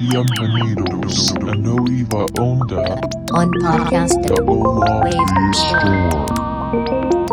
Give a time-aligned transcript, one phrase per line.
[0.00, 3.00] Bienvenidos a Nueva Onda
[3.32, 7.23] on podcast Hola Wave Store.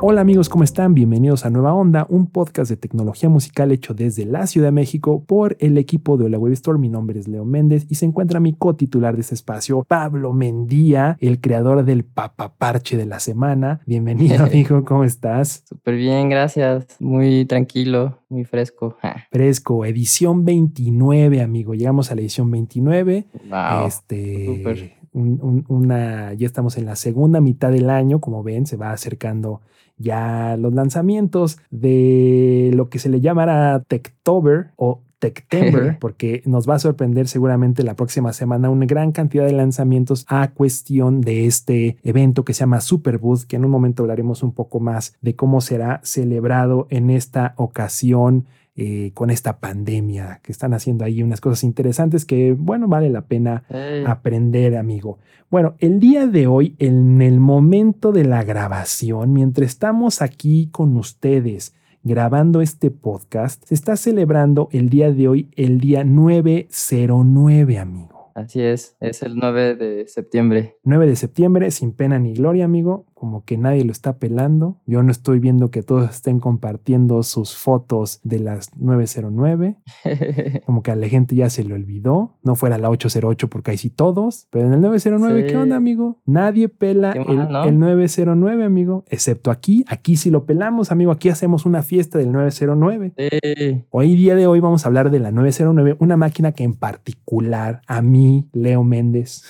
[0.00, 0.94] Hola amigos, ¿cómo están?
[0.94, 5.22] Bienvenidos a Nueva Onda, un podcast de tecnología musical hecho desde la Ciudad de México
[5.26, 6.78] por el equipo de Hola Web Store.
[6.78, 11.18] Mi nombre es Leo Méndez y se encuentra mi co-titular de este espacio, Pablo Mendía,
[11.20, 13.80] el creador del papaparche de la semana.
[13.86, 15.62] Bienvenido amigo, ¿cómo estás?
[15.68, 16.86] Súper bien, gracias.
[16.98, 18.96] Muy tranquilo, muy fresco.
[19.30, 23.26] Fresco, edición 29 amigo, llegamos a la edición 29.
[23.50, 23.86] Wow.
[23.86, 24.96] Este, súper.
[25.16, 28.92] Un- un- una, ya estamos en la segunda mitad del año, como ven, se va
[28.92, 29.60] acercando
[29.98, 36.74] ya los lanzamientos de lo que se le llamará Techtober o Techtember, porque nos va
[36.74, 41.96] a sorprender seguramente la próxima semana una gran cantidad de lanzamientos a cuestión de este
[42.02, 45.62] evento que se llama Superbooth, que en un momento hablaremos un poco más de cómo
[45.62, 48.44] será celebrado en esta ocasión
[48.76, 53.22] eh, con esta pandemia, que están haciendo ahí unas cosas interesantes que, bueno, vale la
[53.22, 55.18] pena Ey, aprender, amigo.
[55.50, 60.96] Bueno, el día de hoy, en el momento de la grabación, mientras estamos aquí con
[60.96, 68.30] ustedes grabando este podcast, se está celebrando el día de hoy, el día 909, amigo.
[68.34, 70.76] Así es, es el 9 de septiembre.
[70.84, 74.76] 9 de septiembre, sin pena ni gloria, amigo, como que nadie lo está pelando.
[74.84, 79.78] Yo no estoy viendo que todos estén compartiendo sus fotos de las 909.
[80.66, 82.36] Como que a la gente ya se le olvidó.
[82.42, 84.48] No fuera la 808 porque ahí sí todos.
[84.50, 85.48] Pero en el 909, Sí.
[85.48, 86.20] ¿qué onda, amigo?
[86.26, 87.64] Nadie pela el, mal, ¿no?
[87.64, 89.04] el 909, amigo.
[89.08, 89.82] Excepto aquí.
[89.88, 91.10] Aquí sí lo pelamos, amigo.
[91.10, 93.14] Aquí hacemos una fiesta del 909.
[93.16, 93.84] Sí.
[93.88, 97.80] Hoy día de hoy vamos a hablar de la 909, una máquina que en particular
[97.86, 99.42] a mí, Leo Méndez,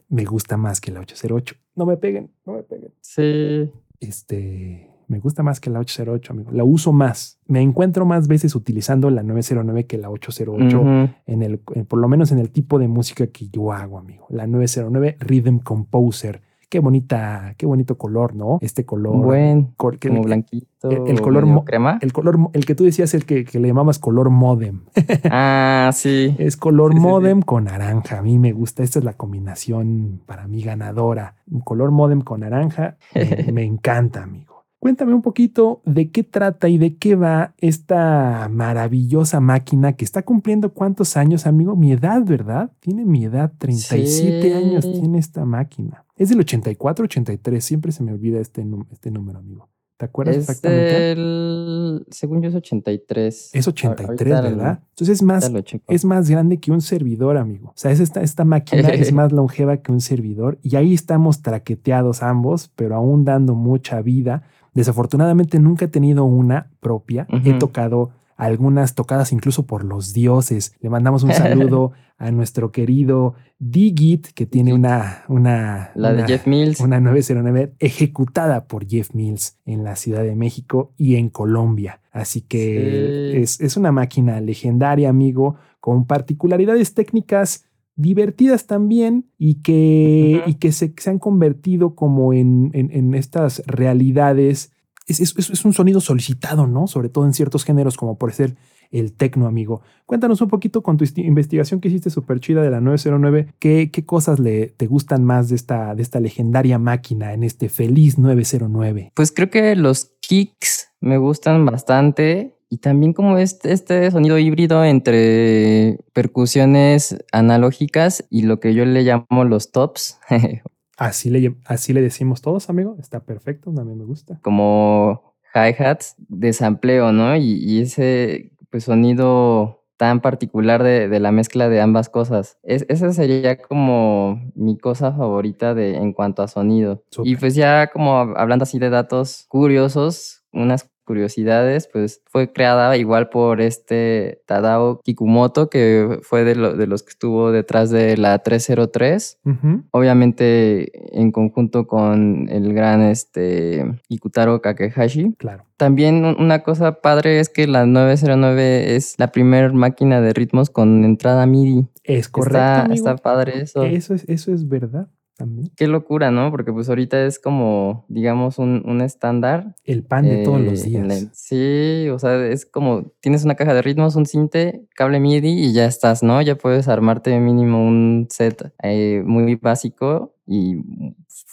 [0.10, 1.56] me gusta más que la 808.
[1.76, 3.70] No me peguen, no me peguen sí.
[4.00, 6.52] este, me gusta más que la 808, amigo.
[6.52, 7.40] La uso más.
[7.48, 10.90] Me encuentro más veces utilizando la 909 que la 808, Ujú.
[11.26, 14.28] en el, en- por lo menos en el tipo de música que yo hago, amigo.
[14.30, 16.42] La 909 Rhythm Composer.
[16.70, 18.58] Qué bonita, qué bonito color, ¿no?
[18.59, 19.16] Este color.
[19.16, 20.90] Buen, col- que- como el, blanquito.
[20.91, 21.97] el- el color mo- crema.
[22.02, 24.81] el color, el que tú decías, el que, que le llamabas color modem.
[25.31, 26.36] Ah, sí.
[26.40, 27.08] Es color Sí, sí, sí.
[27.08, 28.19] modem con naranja.
[28.19, 28.84] A mí me gusta.
[28.84, 31.36] Esta es la combinación para mí ganadora.
[31.50, 32.97] Un color modem con naranja.
[33.16, 34.66] Me, me encanta, amigo.
[34.80, 40.22] Cuéntame un poquito de qué trata y de qué va esta maravillosa máquina que está
[40.24, 41.75] cumpliendo cuántos años, amigo.
[41.78, 42.72] Mi edad, ¿verdad?
[42.81, 43.53] Tiene mi edad.
[43.58, 44.53] 37 Sí.
[44.53, 46.03] años tiene esta máquina.
[46.17, 47.63] Es del 84, 83.
[47.63, 49.69] Siempre se me olvida este, este número, amigo.
[49.97, 51.11] ¿Te acuerdas Es exactamente?
[51.13, 53.50] el, según yo es 83.
[53.53, 54.79] Es Ahor- 83, ahorita ¿verdad?
[54.89, 55.51] Entonces es más,
[55.88, 57.69] es más grande que un servidor, amigo.
[57.69, 61.41] O sea, es esta, esta máquina es más longeva que un servidor y ahí estamos
[61.41, 64.44] traqueteados ambos, pero aún dando mucha vida.
[64.75, 67.25] Desafortunadamente nunca he tenido una propia.
[67.44, 70.74] He tocado algunas tocadas incluso por los dioses.
[70.80, 76.28] Le mandamos un saludo a nuestro querido Digit, que tiene una, una, La de una-
[76.28, 76.80] Jeff Mills.
[76.80, 82.02] una 909 ejecutada por Jeff Mills en la Ciudad de México y en Colombia.
[82.12, 83.38] Así que Sí.
[83.42, 87.66] es, es una máquina legendaria, amigo, con particularidades técnicas
[87.96, 93.62] divertidas también y que, y que se, se han convertido como en, en- en estas
[93.66, 94.72] realidades.
[95.07, 96.88] Es, un sonido solicitado, ¿no?
[96.88, 98.56] Sobre todo en ciertos géneros como por ser
[98.91, 99.81] el tecno, amigo.
[100.06, 103.53] Cuéntanos un poquito con tu investigación que hiciste súper chida de la 909.
[103.59, 107.69] ¿Qué, qué cosas le, te gustan más de esta, de esta legendaria máquina en este
[107.69, 109.12] feliz 909?
[109.13, 114.84] Pues creo que los kicks me gustan bastante y también como este, este sonido híbrido
[114.84, 120.19] entre percusiones analógicas y lo que yo le llamo los tops,
[120.97, 122.96] Así le, así le decimos todos, amigo.
[123.00, 124.40] Está perfecto, también me gusta.
[124.41, 127.35] como hi-hats de sampleo, ¿no?
[127.35, 132.59] Y, y ese pues, sonido tan particular de, de la mezcla de ambas cosas.
[132.63, 137.03] Es, esa sería como mi cosa favorita de, en cuanto a sonido.
[137.24, 142.95] Y pues ya como hab- hablando así de datos curiosos, unas curiosidades, pues fue creada
[142.97, 148.16] igual por este Tadao Kikumoto, que fue de, lo- de los que estuvo detrás de
[148.17, 149.84] la 303 Ujú.
[149.91, 155.34] obviamente en conjunto con el gran este Ikutaro Kakehashi.
[155.37, 155.64] Claro.
[155.78, 160.70] También un- una cosa padre es que la 909 es la primera máquina de ritmos
[160.70, 161.87] con entrada MIDI.
[162.03, 162.58] Es correcto.
[162.58, 163.84] está, está padre eso.
[163.84, 165.72] Eso es, eso es verdad también.
[165.75, 166.51] Qué locura, ¿no?
[166.51, 169.75] Porque pues ahorita es como, digamos, un, un estándar.
[169.85, 171.29] El pan de todos los eh, días.
[171.34, 175.73] sí, o sea, es como tienes una caja de ritmos, un cinte, cable MIDI y
[175.73, 176.41] ya estás, ¿no?
[176.41, 180.75] Ya puedes armarte mínimo un set eh, muy básico y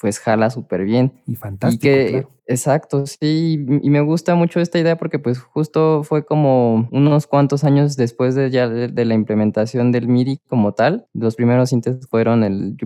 [0.01, 1.13] pues jala súper bien.
[1.27, 1.83] Y Y fantástico.
[1.83, 2.31] que claro.
[2.47, 7.65] Exacto, sí, y me gusta mucho esta idea porque pues justo fue como unos cuantos
[7.65, 11.07] años después de ya de, de la implementación del MIDI como tal.
[11.15, 12.77] Los primeros sintes fueron el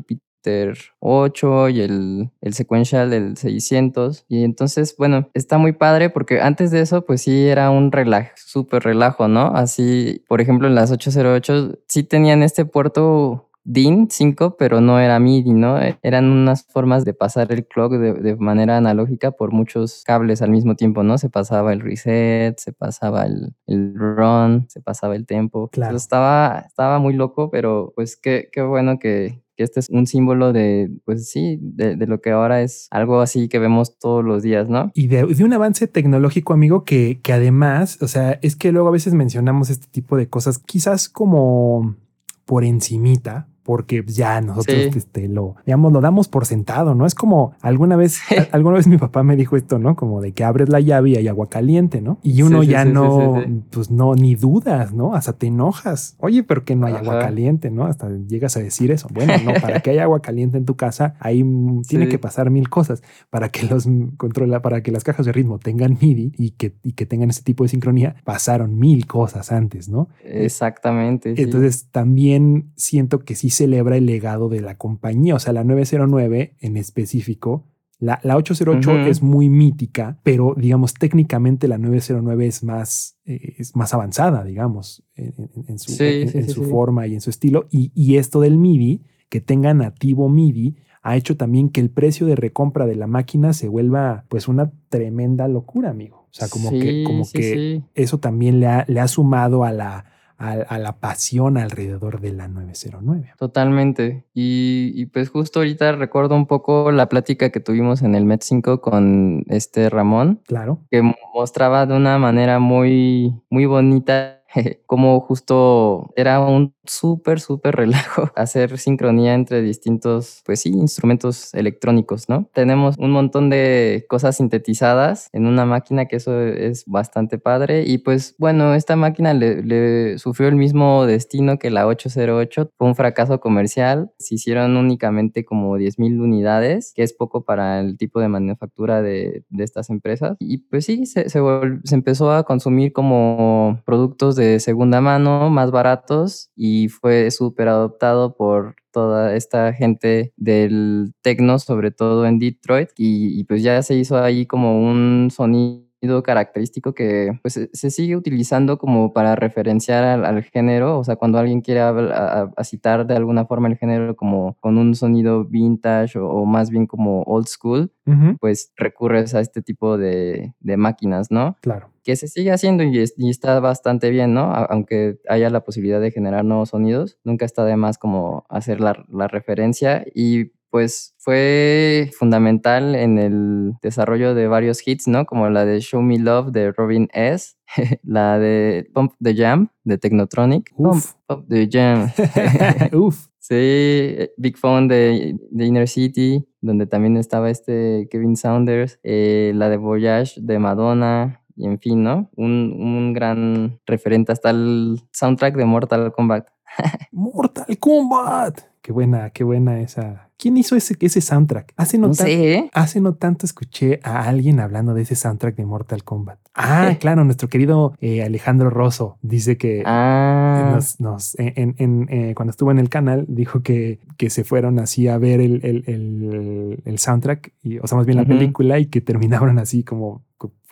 [0.48, 4.24] Jupiter 8 y el, el sequential del 600.
[4.28, 8.30] Y entonces, bueno, está muy padre porque antes de eso, pues sí era un relajo,
[8.36, 9.48] súper relajo, ¿no?
[9.54, 15.18] Así, por ejemplo, en las 808 sí tenían este puerto DIN 5, pero no era
[15.18, 15.78] MIDI, ¿no?
[16.02, 20.50] Eran unas formas de pasar el clock de, de, manera analógica por muchos cables al
[20.50, 21.18] mismo tiempo, ¿no?
[21.18, 25.68] Se pasaba el reset, se pasaba el, el run, se pasaba el tempo.
[25.68, 25.90] Claro.
[25.90, 30.06] Entonces estaba, estaba muy loco, pero pues qué, qué bueno que, que este es un
[30.06, 34.24] símbolo de, pues sí, de, de, lo que ahora es algo así que vemos todos
[34.24, 34.92] los días, ¿no?
[34.94, 38.86] Y de, de un avance tecnológico, amigo, que, que además, o sea, es que luego
[38.86, 41.96] a veces mencionamos este tipo de cosas, quizás como
[42.44, 44.98] por encimita, porque ya nosotros sí.
[44.98, 47.04] este, lo, digamos, lo damos por sentado, ¿no?
[47.04, 48.18] Es como alguna vez,
[48.52, 49.94] alguna vez mi papá me dijo esto, ¿no?
[49.94, 52.18] Como de que abres la llave y hay agua caliente, ¿no?
[52.22, 55.14] Y uno sí, ya no, pues no, ni dudas, ¿no?
[55.14, 56.16] Hasta te enojas.
[56.18, 57.02] Oye, pero que no hay Ajá.
[57.02, 57.84] agua caliente, ¿no?
[57.84, 59.06] Hasta llegas a decir eso.
[59.12, 61.44] Bueno, no, para que haya agua caliente en tu casa, ahí
[61.86, 63.86] tiene que pasar mil cosas para que los
[64.16, 67.42] controla, para que las cajas de ritmo tengan MIDI y que, y que tengan ese
[67.42, 70.08] tipo de sincronía, pasaron mil cosas antes, ¿no?
[70.24, 71.34] Exactamente.
[71.36, 75.34] Entonces también siento que sí celebra el legado de la compañía.
[75.34, 77.66] O sea, la 909 en específico,
[77.98, 79.08] la, la 808 uh -huh.
[79.08, 85.04] es muy mítica, pero digamos técnicamente la 909 es más, eh, es más avanzada, digamos,
[85.16, 87.66] en, en, en su, sí, en, sí, en sí, su forma y en su estilo.
[87.70, 92.26] Y, y esto del MIDI, que tenga nativo MIDI, ha hecho también que el precio
[92.26, 96.28] de recompra de la máquina se vuelva pues una tremenda locura, amigo.
[96.30, 97.84] O sea, como sí, que, como sí, que sí.
[97.94, 100.04] eso también le ha, le ha sumado a la,
[100.38, 103.32] a, a, la pasión alrededor de la 909.
[103.38, 104.24] Totalmente.
[104.32, 108.42] Y, y, pues justo ahorita recuerdo un poco la plática que tuvimos en el Met
[108.42, 110.40] 5 con este Ramón.
[110.46, 110.80] Claro.
[110.90, 111.02] Que
[111.34, 114.38] mostraba de una manera muy, muy bonita
[114.86, 122.28] como justo era un súper, súper relajo hacer sincronía entre distintos, pues sí, instrumentos electrónicos,
[122.28, 122.48] ¿no?
[122.52, 127.84] Tenemos un montón de cosas sintetizadas en una máquina que eso es bastante padre.
[127.86, 132.94] Y pues bueno, esta máquina le, sufrió el mismo destino que la 808, fue un
[132.94, 138.28] fracaso comercial, se hicieron únicamente como 10.000 unidades, que es poco para el tipo de
[138.28, 140.36] manufactura de, de estas empresas.
[140.40, 141.40] Y pues sí, se, se,
[141.84, 148.36] se empezó a consumir como productos de segunda mano, más baratos y fue súper adoptado
[148.36, 153.96] por toda esta gente del techno, sobre todo en Detroit, y, y, pues ya se
[153.96, 155.87] hizo ahí como un sonido
[156.22, 161.38] característico que pues se sigue utilizando como para referenciar al, al género, o sea, cuando
[161.38, 165.44] alguien quiere a, a, a, citar de alguna forma el género como con un sonido
[165.44, 168.36] vintage o, o más bien como old school, uh -huh.
[168.40, 171.56] pues recurres a este tipo de, de máquinas, ¿no?
[171.60, 174.54] Claro que se sigue haciendo y, y, está bastante bien, ¿no?
[174.54, 179.04] Aunque haya la posibilidad de generar nuevos sonidos, nunca está de más como hacer la,
[179.10, 185.26] la referencia y pues fue fundamental en el desarrollo de varios hits, ¿no?
[185.26, 187.54] Como la de Show Me Love de Robin S.,
[188.02, 190.72] la de Pump the Jam de Technotronic.
[190.76, 191.14] Uf.
[191.26, 192.10] Pump, Pump the Jam.
[192.92, 193.28] Uf.
[193.38, 199.70] Sí, Big Phone de, de, Inner City, donde también estaba este Kevin Saunders, eh, la
[199.70, 202.30] de Voyage de Madonna, y en fin, ¿no?
[202.36, 206.48] Un, un gran referente hasta el soundtrack de Mortal Kombat.
[207.12, 208.60] Mortal Kombat.
[208.80, 210.27] Qué buena, qué buena esa.
[210.38, 211.72] ¿Quién hizo ese, ese soundtrack?
[211.76, 212.70] Hace no, no sé, ¿eh?
[212.72, 216.38] hace no tanto escuché a alguien hablando de ese soundtrack de Mortal Kombat.
[216.54, 220.70] Ah, claro, nuestro querido eh, Alejandro Rosso dice que ah.
[220.72, 224.78] nos, nos, en, en, eh, cuando estuvo en el canal dijo que, que se fueron
[224.78, 228.26] así a ver el, el, el, el soundtrack, y, o sea, más bien la uh
[228.26, 228.38] -huh.
[228.38, 230.22] película, y que terminaron así como,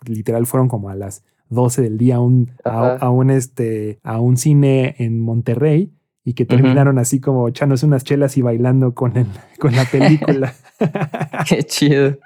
[0.05, 4.21] literal, fueron como a las 12 del día a un, a, a, un, este, a
[4.21, 5.93] un cine en Monterrey
[6.27, 7.03] y que terminaron uh -huh.
[7.03, 9.29] así como echándose unas chelas y bailando con, el,
[9.61, 10.53] con la película.
[11.49, 12.19] Qué chido.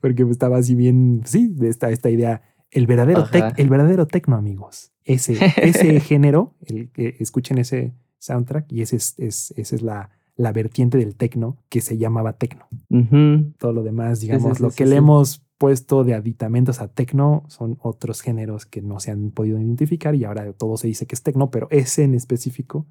[0.00, 2.42] Porque estaba así bien, sí, esta, esta idea.
[2.72, 4.90] El verdadero, tec, el verdadero tecno, amigos.
[5.04, 10.10] Ese, ese género, el que escuchen ese soundtrack y ese es, es, esa es la,
[10.34, 12.66] la vertiente del tecno que se llamaba tecno.
[12.90, 13.54] Uh -huh.
[13.56, 17.44] Todo lo demás, digamos, sí, sí, lo que le hemos puesto de aditamentos a tecno
[17.46, 21.14] son otros géneros que no se han podido identificar y ahora todo se dice que
[21.14, 22.84] es tecno, pero ese en específico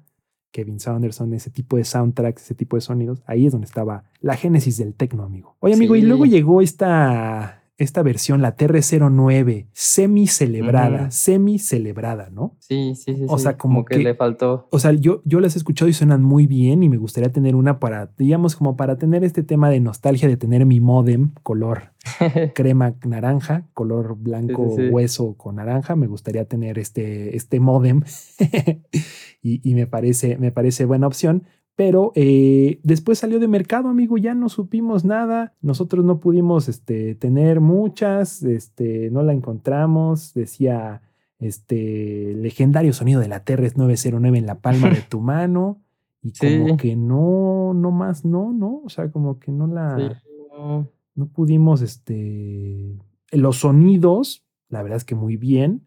[0.50, 4.36] Kevin Saunderson, ese tipo de soundtracks, ese tipo de sonidos, ahí es donde estaba la
[4.36, 5.56] génesis del tecno, amigo.
[5.60, 6.00] Oye, amigo, sí.
[6.00, 11.10] y luego llegó esta, esta versión, la TR09, semi celebrada, Ujú.
[11.12, 12.56] semi celebrada, ¿no?
[12.58, 13.24] Sí, sí, sí.
[13.28, 14.66] O sea, como que, que- le faltó.
[14.70, 17.54] O sea, yo, yo las he escuchado y suenan muy bien y me gustaría tener
[17.54, 21.92] una para, digamos, como para tener este tema de nostalgia de tener mi modem color
[22.54, 24.92] crema naranja, color blanco Sí, sí, sí.
[24.92, 25.94] hueso con naranja.
[25.96, 28.02] Me gustaría tener este, este modem
[29.42, 31.44] y, y me, parece, me parece buena opción.
[31.78, 35.54] Pero eh, después salió de mercado, amigo, ya no supimos nada.
[35.60, 40.34] Nosotros no pudimos este, tener muchas, este, no la encontramos.
[40.34, 41.02] Decía
[41.38, 45.80] este legendario sonido de la TRS 909 en la palma de tu mano.
[46.20, 48.82] Y como que no, no más, no, no.
[48.84, 50.90] O sea, como que no la Sí, no.
[51.14, 52.98] no pudimos, este,
[53.30, 55.86] los sonidos, la verdad es que muy bien.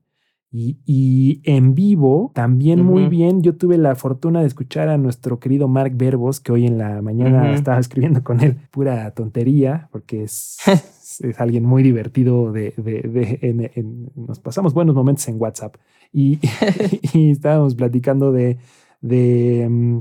[0.53, 3.41] Y, y en vivo, también muy bien.
[3.41, 7.01] Yo tuve la fortuna de escuchar a nuestro querido Mark Verbos, que hoy en la
[7.01, 10.57] mañana estaba escribiendo con él pura tontería, porque es,
[11.21, 12.51] es alguien muy divertido.
[12.51, 15.75] De, de- de- en- en- nos pasamos buenos momentos en WhatsApp.
[16.11, 16.39] Y,
[17.13, 18.57] y estábamos platicando de,
[18.99, 19.99] de, mm,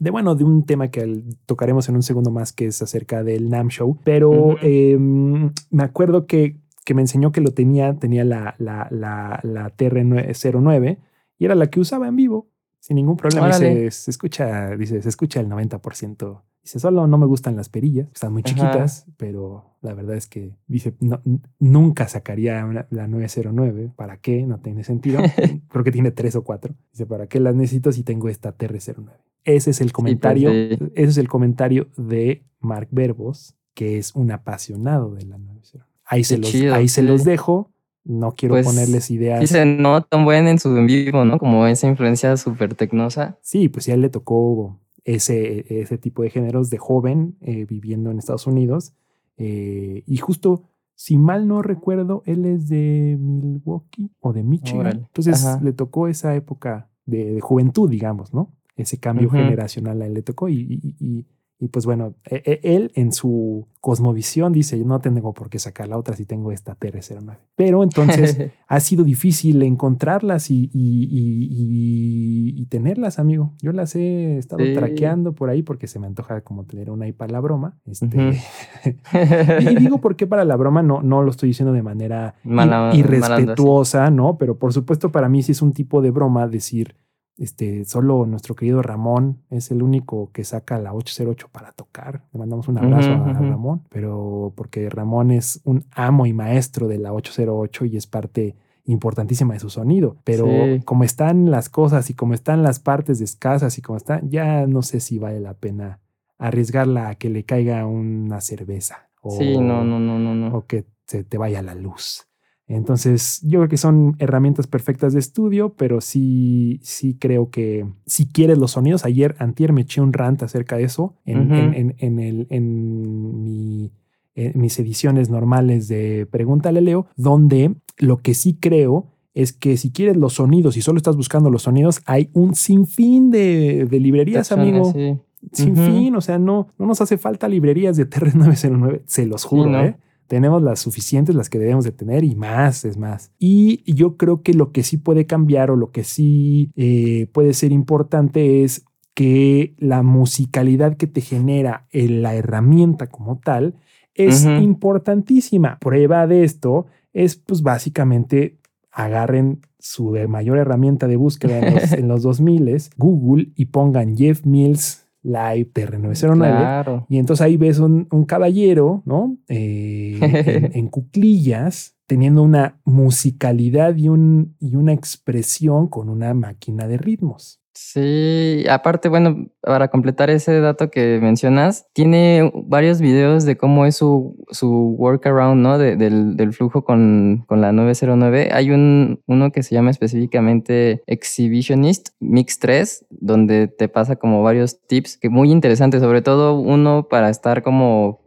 [0.00, 3.48] de, bueno, de un tema que tocaremos en un segundo más, que es acerca del
[3.48, 3.96] NAM Show.
[4.04, 9.40] Pero eh, me acuerdo que, que me enseñó que lo tenía, tenía la, la, la,
[9.42, 10.98] la TR09
[11.38, 12.48] y era la que usaba en vivo,
[12.78, 13.48] sin ningún problema.
[13.50, 13.52] Y.
[13.54, 16.42] Se, se escucha, dice, se escucha el 90%.
[16.62, 18.54] Dice, solo no me gustan las perillas, están muy Ajá.
[18.54, 21.20] chiquitas, pero la verdad es que dice, no,
[21.58, 23.92] nunca sacaría una- la 909.
[23.96, 24.46] ¿Para qué?
[24.46, 25.20] No tiene sentido.
[25.68, 26.74] Creo que tiene tres o cuatro.
[26.92, 29.10] Dice, ¿para qué las necesito si tengo esta TR09?
[29.44, 30.50] Ese es el comentario.
[30.50, 30.92] pues, sí.
[30.94, 35.88] Ese es el comentario de Mark Verbos, que es un apasionado de la 909.
[36.12, 37.70] Ahí se, los, chido, ahí se los dejo.
[38.04, 39.40] No quiero Pues, ponerles ideas.
[39.40, 41.38] Sí se nota un buen en su en vivo, ¿no?
[41.38, 43.38] Como esa influencia súper tecnosa.
[43.42, 48.18] Sí, pues ya le tocó ese, ese tipo de géneros de joven eh, viviendo en
[48.18, 48.92] Estados Unidos.
[49.36, 50.64] Eh, y justo,
[50.94, 54.80] si mal no recuerdo, él es de Milwaukee o de Michigan.
[54.80, 55.60] Órale, Entonces ajá.
[55.62, 58.52] le tocó esa época de, de juventud, digamos, ¿no?
[58.76, 60.48] Ese cambio generacional a él le tocó.
[60.48, 61.26] Y, y- y-
[61.64, 65.86] y, pues bueno, e- e- él en su cosmovisión dice, no tengo por qué sacar
[65.88, 67.36] la otra si tengo esta TR09.
[67.54, 68.36] Pero entonces
[68.68, 73.52] ha sido difícil encontrarlas y, y- y- tenerlas, amigo.
[73.60, 74.72] Yo las he estado Sí.
[74.72, 77.76] traqueando por ahí porque se me antoja como tener una ahí para la broma.
[77.84, 78.06] Este,
[79.70, 82.92] y digo por qué para la broma, no, no lo estoy diciendo de manera Mala-
[82.92, 82.98] sí.
[83.00, 84.36] irrespetuosa, ¿no?
[84.38, 86.96] Pero por supuesto para mí sí es un tipo de broma decir,
[87.38, 92.24] este, solo nuestro querido Ramón es el único que saca la 808 para tocar.
[92.32, 93.32] Le mandamos un abrazo a.
[93.32, 98.56] Ramón, pero porque Ramón es un amo y maestro de la 808 y es parte
[98.84, 100.16] importantísima de su sonido.
[100.24, 100.82] Pero Sí.
[100.84, 104.82] como están las cosas y como están las partes escasas y como están, ya no
[104.82, 106.00] sé si vale la pena
[106.38, 109.08] arriesgarla a que le caiga una cerveza.
[109.20, 110.56] O, Sí, no, no, no, no, no.
[110.56, 112.26] o que se te vaya la luz.
[112.68, 118.26] Entonces, yo creo que son herramientas perfectas de estudio, pero sí, sí creo que si
[118.26, 121.94] quieres los sonidos, ayer, antier me eché un rant acerca de eso en, en- en-
[121.98, 123.92] en el, en mi-
[124.34, 129.90] en mis ediciones normales de Pregúntale Leo, donde lo que sí creo es que si
[129.92, 134.50] quieres los sonidos y solo estás buscando los sonidos, hay un sinfín de, de librerías,
[134.52, 135.18] amigo Sí.
[135.52, 135.82] sin Ujú.
[135.84, 139.84] fin, o sea, no, no nos hace falta librerías de TR909, se los juro, ¿no?
[139.84, 139.96] ¿eh?
[140.32, 143.30] Tenemos las suficientes, las que debemos de tener y más, es más.
[143.38, 147.52] Y yo creo que lo que sí puede cambiar o lo que sí eh, puede
[147.52, 153.74] ser importante es que la musicalidad que te genera eh, la herramienta como tal
[154.14, 155.78] es importantísima.
[155.78, 158.58] Prueba de esto es pues básicamente
[158.90, 164.46] agarren su mayor herramienta de búsqueda en los, en los 2000 Google y pongan Jeff
[164.46, 167.06] Mills Live TR909 Claro.
[167.08, 169.36] y entonces ahí ves un, un caballero, ¿no?
[169.48, 176.86] Eh, en, en cuclillas, teniendo una musicalidad y, un, y una expresión con una máquina
[176.88, 177.61] de ritmos.
[177.74, 183.96] Sí, aparte, bueno, para completar ese dato que mencionas, tiene varios videos de cómo es
[183.96, 185.78] su, su workaround, ¿no?
[185.78, 188.50] De- del, del flujo con, con la 909.
[188.52, 194.78] Hay un, uno que se llama específicamente Exhibitionist Mix 3, donde te pasa como varios
[194.86, 198.20] tips que muy interesantes, sobre todo uno para estar como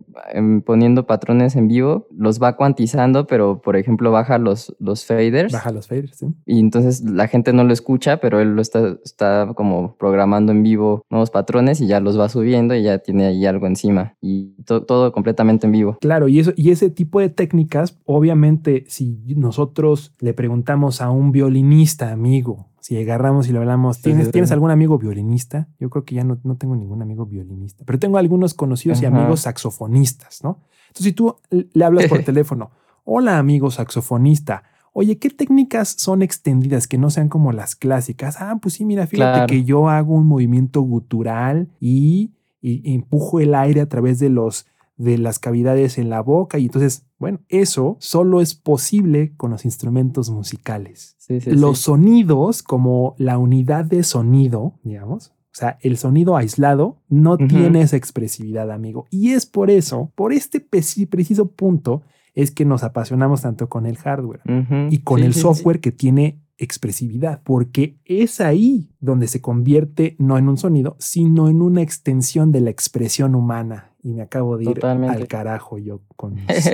[0.66, 5.52] poniendo patrones en vivo, los va cuantizando, pero por ejemplo baja los, los faders.
[5.54, 6.28] Baja los faders, ¿sí?
[6.46, 10.64] Y entonces la gente no lo escucha, pero él lo está, está como programando en
[10.64, 14.16] vivo nuevos patrones y ya los va subiendo y ya tiene ahí algo encima.
[14.22, 15.98] Y to- todo completamente en vivo.
[16.02, 21.32] Claro, y, eso, y ese tipo de técnicas, obviamente, si nosotros le preguntamos a un
[21.32, 25.68] violinista amigo, Si agarramos y le hablamos, ¿tienes, sí, ¿tienes algún amigo violinista?
[25.80, 29.06] Yo creo que ya no, no tengo ningún amigo violinista, pero tengo algunos conocidos y
[29.08, 30.60] amigos saxofonistas, ¿no?
[30.90, 32.70] Entonces, si tú le hablas por teléfono,
[33.04, 34.62] hola amigo saxofonista,
[34.94, 38.40] oye, ¿qué técnicas son extendidas que no sean como las clásicas?
[38.40, 39.48] Ah, pues sí, mira, fíjate Claro.
[39.48, 44.68] que yo hago un movimiento gutural y, y empujo el aire a través de los
[44.96, 49.66] de las cavidades en la boca y entonces, bueno, eso solo es posible con los
[49.66, 51.16] instrumentos musicales.
[51.18, 51.84] Sí, sí, los sí.
[51.86, 57.96] sonidos como la unidad de sonido, digamos, o sea, el sonido aislado no tiene esa
[57.96, 59.06] expresividad, amigo.
[59.10, 62.02] Y es por eso, por este preciso punto,
[62.34, 64.42] es que nos apasionamos tanto con el hardware
[64.90, 65.42] y con Sí, el sí, sí.
[65.44, 71.50] software que tiene expresividad, porque es ahí donde se convierte no en un sonido, sino
[71.50, 73.92] en una extensión de la expresión humana.
[74.04, 75.18] Y me acabo de ir Totalmente.
[75.18, 76.68] al carajo yo con mis,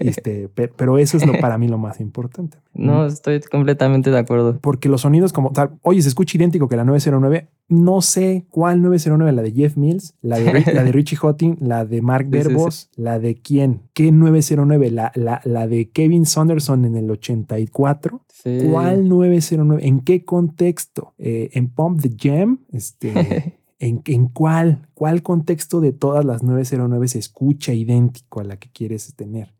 [0.00, 2.58] este, pe- pero eso es lo para mí lo más importante.
[2.74, 4.58] no, estoy completamente de acuerdo.
[4.60, 7.48] Porque los sonidos como tal, oye, se escucha idéntico que la 909.
[7.68, 11.86] No sé cuál 909, la de Jeff Mills, la de, la de Richie Houghton, la
[11.86, 12.48] de Mark Sí, sí, sí.
[12.48, 13.80] Verbos, la de quién?
[13.94, 14.90] ¿Qué 909?
[14.90, 18.20] La, la, la de Kevin Saunderson en el 84.
[18.44, 18.68] Sí.
[18.70, 19.86] ¿Cuál 909?
[19.86, 21.14] ¿En qué contexto?
[21.18, 22.60] Eh, ¿En Pump the Jam?
[22.72, 24.88] Este, ¿en, ¿En cuál?
[24.94, 29.54] ¿Cuál contexto de todas las 909 se escucha idéntico a la que quieres tener?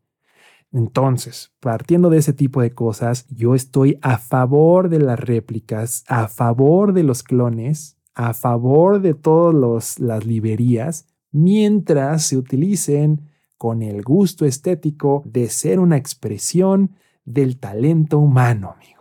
[0.71, 6.27] Entonces, partiendo de ese tipo de cosas, yo estoy a favor de las réplicas, a
[6.27, 13.21] favor de los clones, a favor de todas las librerías, mientras se utilicen
[13.57, 16.91] con el gusto estético de ser una expresión
[17.25, 18.95] del talento humano, amigo.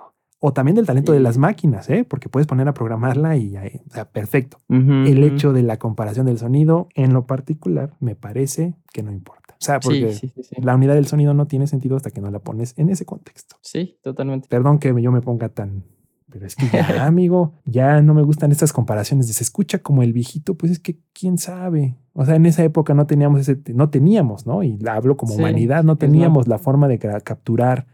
[0.46, 2.04] O también del talento de las máquinas, ¿eh?
[2.06, 4.58] porque puedes poner a programarla y, o sea, perfecto.
[4.68, 9.54] El hecho de la comparación del sonido, en lo particular, me parece que no importa.
[9.54, 12.30] O sea, porque Sí, sí, la unidad del sonido no tiene sentido hasta que no
[12.30, 13.56] la pones en ese contexto.
[13.62, 14.46] Sí, totalmente.
[14.48, 15.84] Perdón que yo me ponga tan...
[16.28, 20.02] Pero es que ya, amigo, ya no me gustan estas comparaciones de se escucha como
[20.02, 21.96] el viejito, pues es que quién sabe.
[22.12, 24.62] O sea, en esa época no teníamos ese, no teníamos, ¿no?
[24.62, 27.86] Y la hablo como Sí, humanidad, no teníamos la forma de capturar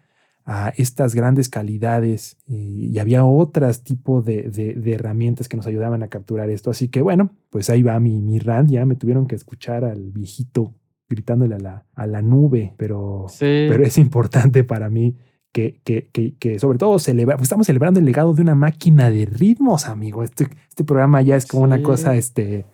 [0.53, 6.03] a estas grandes calidades y había otras tipos de, de- de herramientas que nos ayudaban
[6.03, 6.71] a capturar esto.
[6.73, 10.11] Así que bueno, pues ahí va mi, mi rant, ya me tuvieron que escuchar al
[10.11, 10.75] viejito
[11.09, 13.67] gritándole a la, a la nube, pero Sí.
[13.69, 15.17] pero es importante para mí
[15.53, 19.09] que, que, que, que sobre todo celebra, pues estamos celebrando el legado de una máquina
[19.09, 20.25] de ritmos, amigo.
[20.25, 22.67] Este, este programa ya es como una cosa este,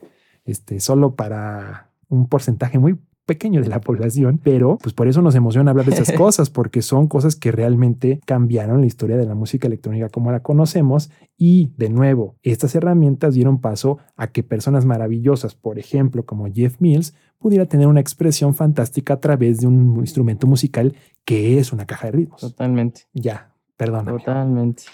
[0.46, 5.34] este, solo para un porcentaje muy pequeño de la población, pero pues por eso nos
[5.34, 9.34] emociona hablar de esas cosas, porque son cosas que realmente cambiaron la historia de la
[9.34, 14.86] música electrónica como la conocemos y de nuevo, estas herramientas dieron paso a que personas
[14.86, 19.96] maravillosas, por ejemplo, como Jeff Mills, pudiera tener una expresión fantástica a través de un
[19.98, 22.40] instrumento musical que es una caja de ritmos.
[22.40, 23.02] Totalmente.
[23.12, 24.06] Ya, perdón.
[24.06, 24.84] Totalmente.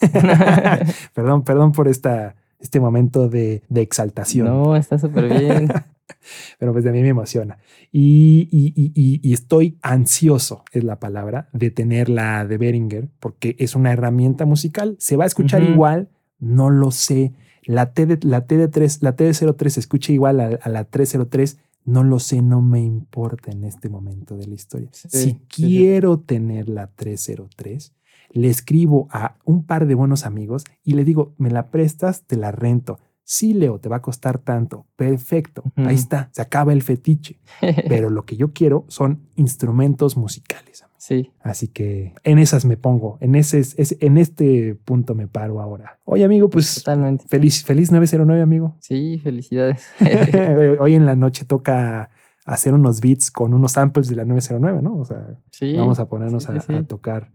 [1.14, 4.46] perdón, perdón por esta, este momento de, de exaltación.
[4.46, 5.68] No, está súper bien.
[6.58, 7.58] Pero pues de mí me emociona.
[7.90, 13.08] Y, y- y- y- y estoy ansioso, es la palabra, de tener la de Beringer,
[13.20, 14.96] porque es una herramienta musical.
[14.98, 16.08] ¿Se va a escuchar igual?
[16.38, 17.32] No lo sé.
[17.64, 20.46] La T de, la T de 3, la T de 03 se escucha igual a,
[20.60, 21.58] a la 303.
[21.84, 24.88] No lo sé, no me importa en este momento de la historia.
[24.92, 25.40] Sí, si sí, sí.
[25.48, 27.92] quiero tener la 303,
[28.30, 32.36] le escribo a un par de buenos amigos y le digo, me la prestas, te
[32.36, 32.98] la rento.
[33.24, 34.86] Sí, Leo, te va a costar tanto.
[34.96, 35.62] Perfecto.
[35.76, 37.40] Ahí está, se acaba el fetiche.
[37.88, 40.84] Pero lo que yo quiero son instrumentos musicales.
[40.98, 41.30] sí.
[41.40, 45.98] Así que en esas me pongo, en, ese, es- en este punto me paro ahora.
[46.04, 47.24] Oye, amigo, pues Totalmente.
[47.28, 48.76] feliz, feliz 909, amigo.
[48.80, 49.84] Sí, felicidades.
[50.80, 52.10] Hoy en la noche toca
[52.44, 54.96] hacer unos beats con unos samples de la 909, ¿no?
[54.96, 55.74] O sea, Sí.
[55.76, 56.74] vamos a ponernos sí, a, sí, sí.
[56.74, 57.30] a tocar.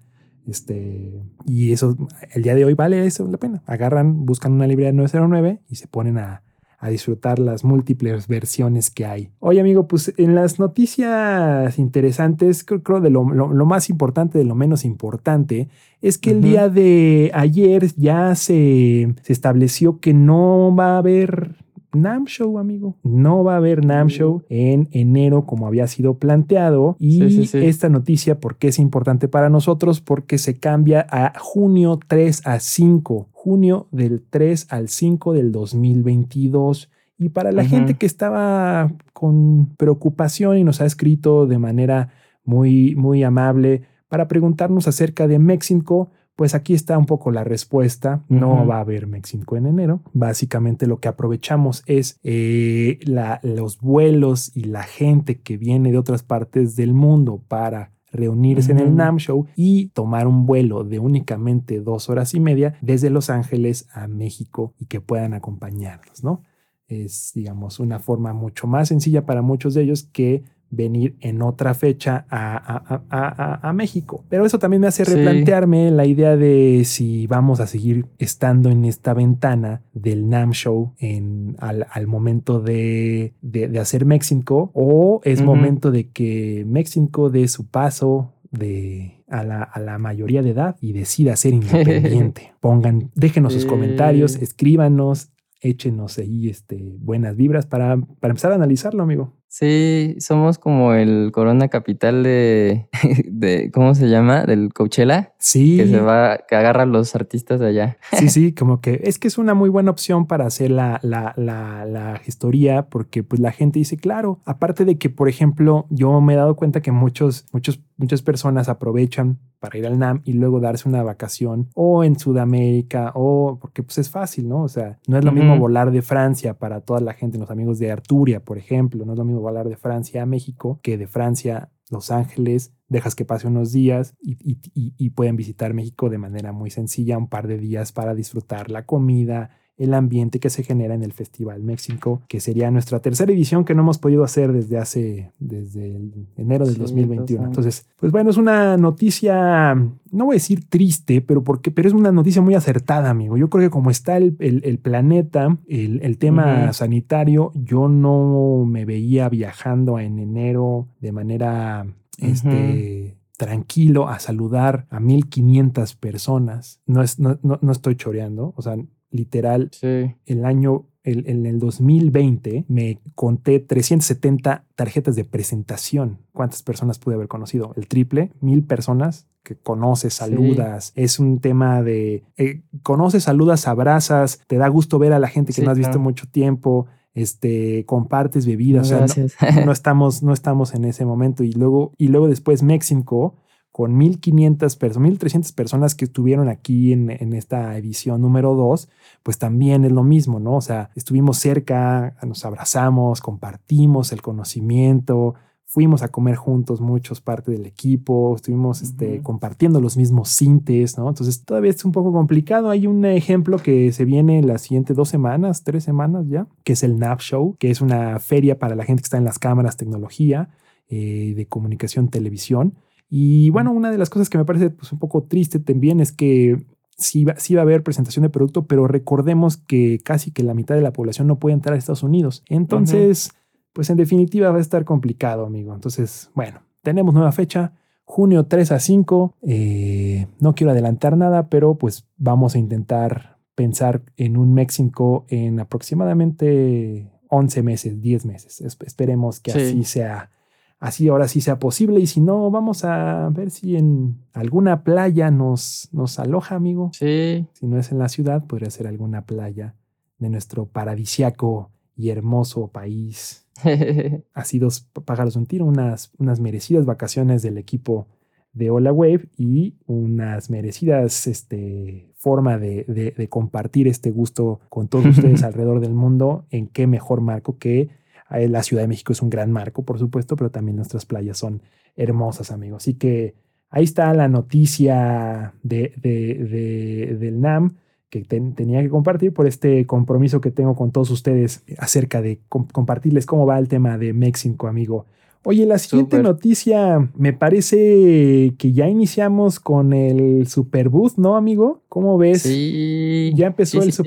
[0.47, 1.11] Este,
[1.45, 1.95] y eso,
[2.33, 3.61] el día de hoy vale eso la pena.
[3.65, 6.41] Agarran, buscan una librería 909 y se ponen a,
[6.79, 9.29] a disfrutar las múltiples versiones que hay.
[9.39, 14.37] Oye, amigo, pues en las noticias interesantes, creo, creo de lo, lo- lo más importante
[14.37, 15.69] de lo menos importante,
[16.01, 21.55] es que el día de ayer ya se, se estableció que no va a haber
[22.01, 22.95] NAM Show, amigo.
[23.03, 24.09] No va a haber NAM Mm.
[24.09, 26.95] Show en enero como había sido planteado.
[26.99, 27.57] Y Sí, sí, sí.
[27.65, 30.01] esta noticia, ¿por qué es importante para nosotros?
[30.01, 33.29] Porque se cambia a junio 3 a 5.
[33.31, 36.89] Junio del 3 al 5 del 2022.
[37.19, 42.09] Y para la gente que estaba con preocupación y nos ha escrito de manera
[42.43, 48.23] muy, muy amable para preguntarnos acerca de México, pues aquí está un poco la respuesta.
[48.29, 49.99] No va a haber México en enero.
[50.13, 55.97] Básicamente lo que aprovechamos es eh, la- los vuelos y la gente que viene de
[55.97, 58.95] otras partes del mundo para reunirse en el.
[58.95, 63.87] NAM Show y tomar un vuelo de únicamente dos horas y media desde Los Ángeles
[63.93, 66.43] a México y que puedan acompañarnos, ¿no?
[66.87, 71.73] Es, digamos, una forma mucho más sencilla para muchos de ellos que venir en otra
[71.73, 74.25] fecha a, a- a- a- a México.
[74.29, 75.13] Pero eso también me hace Sí.
[75.13, 80.93] replantearme la idea de si vamos a seguir estando en esta ventana del NAM Show
[80.99, 87.29] en, al, al momento de, de- de hacer México o es momento de que México
[87.29, 91.53] dé su paso de a la, a la mayoría de edad y decida ser
[91.93, 92.53] independiente.
[92.61, 99.03] Pongan, déjenos sus comentarios, escríbanos, échenos ahí este, buenas vibras para, para empezar a analizarlo,
[99.03, 99.33] amigo.
[99.59, 102.87] Sí, somos como el Corona Capital de,
[103.25, 104.43] de ¿cómo se llama?
[104.43, 107.97] Del Coachella, Sí, que se va, que agarra a los artistas de allá.
[108.11, 111.33] sí, sí, como que es que es una muy buena opción para hacer la, la,
[111.37, 116.19] la, la gestoría, porque pues la gente dice, claro, aparte de que, por ejemplo, yo
[116.21, 120.33] me he dado cuenta que muchos, muchos, muchas personas aprovechan para ir al NAM y
[120.33, 124.63] luego darse una vacación o en Sudamérica o porque pues es fácil, ¿no?
[124.63, 127.79] O sea, no es lo mismo volar de Francia para toda la gente, los amigos
[127.79, 131.07] de Arturia, por ejemplo, no es lo mismo volar de Francia a México que de
[131.07, 136.69] Francia Los Ángeles, dejas que pase unos días y, pueden visitar México de manera muy
[136.69, 141.03] sencilla, un par de días para disfrutar la comida, el ambiente que se genera en
[141.03, 145.31] el Festival México, que sería nuestra tercera edición que no hemos podido hacer desde hace,
[145.39, 147.25] desde el enero del Sí, 2021.
[147.25, 147.49] dos años.
[147.57, 151.93] Entonces, pues bueno, es una noticia, no voy a decir triste, pero porque, pero es
[151.93, 153.37] una noticia muy acertada, amigo.
[153.37, 158.65] Yo creo que como está el, el- el planeta, el, el tema sanitario, yo no
[158.65, 161.85] me veía viajando en enero de manera,
[162.17, 166.81] este, tranquilo a saludar a 1500 personas.
[166.87, 168.75] No, es, no, no, no estoy choreando, o sea,
[169.11, 170.15] literal, Sí.
[170.25, 176.19] el año, el- en el 2020, me conté 370 tarjetas de presentación.
[176.33, 177.73] ¿Cuántas personas pude haber conocido?
[177.77, 180.19] El triple, mil personas que conoces, Sí.
[180.19, 180.91] saludas.
[180.95, 185.53] Es un tema de eh, conoces, saludas, abrazas, te da gusto ver a la gente
[185.53, 186.03] que Sí, no has visto claro.
[186.03, 186.87] mucho tiempo.
[187.13, 188.85] Este, compartes bebidas.
[188.85, 189.65] o sea, no- Gracias.
[189.65, 191.43] no estamos, no estamos en ese momento.
[191.43, 193.33] Y luego, y luego después México,
[193.77, 198.89] con 1500 personas, 1300 personas que estuvieron aquí en, en esta edición número 2,
[199.21, 200.55] pues también es lo mismo, ¿no?
[200.55, 205.35] O sea, estuvimos cerca, nos abrazamos, compartimos el conocimiento,
[205.67, 211.07] fuimos a comer juntos muchos, parte del equipo, estuvimos este, compartiendo los mismos cintes, ¿no?
[211.07, 212.71] Entonces todavía es un poco complicado.
[212.71, 216.73] Hay un ejemplo que se viene en las siguientes dos semanas, tres semanas ya, que
[216.73, 219.37] es el NAP Show, que es una feria para la gente que está en las
[219.37, 220.49] cámaras, tecnología,
[220.89, 222.73] eh, de comunicación, televisión.
[223.09, 226.11] Y bueno, una de las cosas que me parece pues, un poco triste también es
[226.11, 226.65] que
[226.97, 230.53] sí va, sí va a haber presentación de producto, pero recordemos que casi que la
[230.53, 232.43] mitad de la población no puede entrar a Estados Unidos.
[232.49, 233.31] Entonces,
[233.73, 235.73] pues en definitiva va a estar complicado, amigo.
[235.73, 239.35] Entonces, bueno, tenemos nueva fecha, junio 3 a 5.
[239.43, 245.59] Eh, no quiero adelantar nada, pero pues vamos a intentar pensar en un México en
[245.59, 248.61] aproximadamente 11 meses, 10 meses.
[248.61, 249.59] Es- esperemos que Sí.
[249.59, 250.31] así sea.
[250.79, 251.99] Así ahora sí sea posible.
[251.99, 256.91] Y si no, vamos a ver si en alguna playa nos, nos aloja, amigo.
[256.93, 257.47] Sí.
[257.53, 259.75] Si no es en la ciudad, podría ser alguna playa
[260.19, 263.47] de nuestro paradisiaco y hermoso país.
[264.33, 268.07] Así dos pájaros de un tiro, unas, unas merecidas vacaciones del equipo
[268.53, 274.87] de Hola Wave y unas merecidas este, forma de, de- de compartir este gusto con
[274.87, 276.45] todos ustedes alrededor del mundo.
[276.51, 277.89] En qué mejor marco que
[278.29, 281.61] la Ciudad de México es un gran marco, por supuesto, pero también nuestras playas son
[281.95, 282.83] hermosas, amigos.
[282.83, 283.35] Así que
[283.69, 287.75] ahí está la noticia de, de- de- del NAM
[288.09, 292.39] que ten- tenía que compartir por este compromiso que tengo con todos ustedes acerca de
[292.49, 295.05] com- compartirles cómo va el tema de México, amigo.
[295.49, 301.83] Oye, la siguiente noticia me parece que ya iniciamos con el Superbooth, ¿no, amigo?
[301.87, 302.41] ¿Cómo ves?
[302.41, 303.31] Sí.
[303.33, 304.03] ¿Ya empezó Sí, el sí,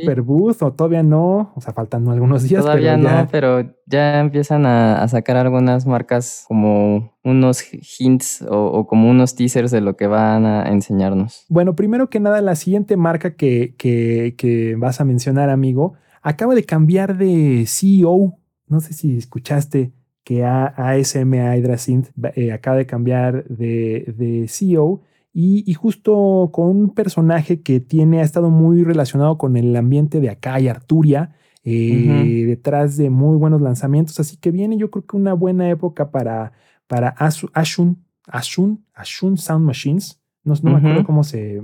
[0.61, 1.50] o todavía no?
[1.57, 3.22] O sea, faltan algunos días, Todavía pero ya.
[3.22, 7.64] no, pero ya empiezan a, a sacar algunas marcas como unos
[7.98, 11.46] hints o, o como unos teasers de lo que van a enseñarnos.
[11.48, 16.55] Bueno, primero que nada, la siguiente marca que, que- que vas a mencionar, amigo, acaba
[16.55, 18.37] de cambiar de CEO.
[18.66, 19.92] No sé si escuchaste
[20.30, 25.00] que ASM Hydrasynth eh, acaba de cambiar de, de CEO
[25.32, 30.20] y, y justo con un personaje que tiene, ha estado muy relacionado con el ambiente
[30.20, 31.32] de acá y Arturia.
[31.64, 36.10] eh, detrás de muy buenos lanzamientos, así que viene yo creo que una buena época
[36.12, 36.52] para,
[36.86, 41.60] para Asu- Ashun, Ashun, Ashun Sound Machines, no, no me acuerdo cómo se,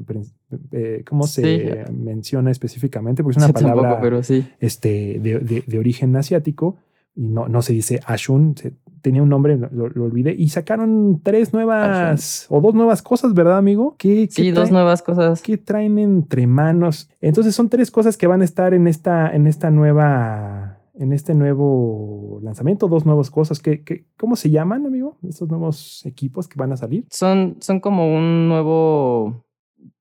[0.73, 4.45] eh, cómo se menciona específicamente, porque es una palabra tampoco, pero sí.
[4.61, 6.77] este, de, de- de origen asiático,
[7.17, 11.21] y no, no se dice Ashun, se- tenía un nombre, lo, lo olvidé, y sacaron
[11.23, 13.95] tres nuevas o dos nuevas cosas, ¿verdad, amigo?
[13.99, 15.43] ¿Qué, qué Sí, dos nuevas cosas.
[15.43, 17.09] ¿Qué traen entre manos?
[17.21, 21.35] Entonces son tres cosas que van a estar en esta, en esta nueva, en este
[21.35, 23.61] nuevo lanzamiento, dos nuevas cosas.
[23.61, 25.19] que que- ¿Cómo se llaman, amigo?
[25.29, 27.07] Estos nuevos equipos que van a salir.
[27.11, 29.45] Son, son como un nuevo,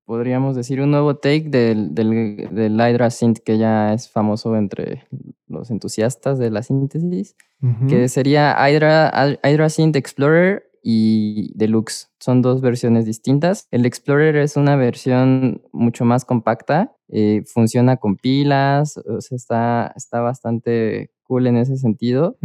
[0.06, 5.08] podríamos decir, un nuevo take del, del, del Hydra Synth que ya es famoso entre
[5.48, 7.36] los entusiastas de la síntesis,
[7.90, 12.12] que sería Hydra, Hydra Synth Explorer y Deluxe.
[12.20, 13.68] Son dos versiones distintas.
[13.72, 19.94] El Explorer es una versión mucho más compacta, eh, funciona con pilas, o sea, está,
[19.96, 22.38] está bastante cool en ese sentido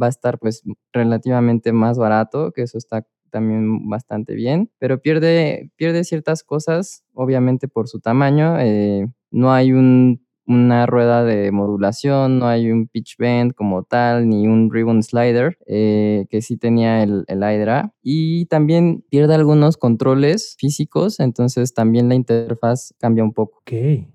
[0.00, 5.70] va a estar pues relativamente más barato, que eso está también bastante bien, pero pierde,
[5.76, 8.56] pierde ciertas cosas, obviamente por su tamaño.
[8.60, 14.26] eh, no hay un- una rueda de modulación, no hay un pitch bend como tal,
[14.30, 17.92] ni un ribbon slider, eh, que sí tenía el, el Hydra.
[18.02, 23.58] Y también pierde algunos controles físicos, entonces también la interfaz cambia un poco.
[23.58, 23.72] Ok.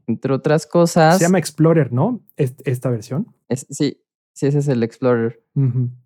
[0.08, 2.22] Entre otras cosas, Se llama Explorer, ¿no?
[2.36, 3.28] Est- esta versión.
[3.48, 3.98] es- sí,
[4.34, 5.42] sí, ese es el Explorer.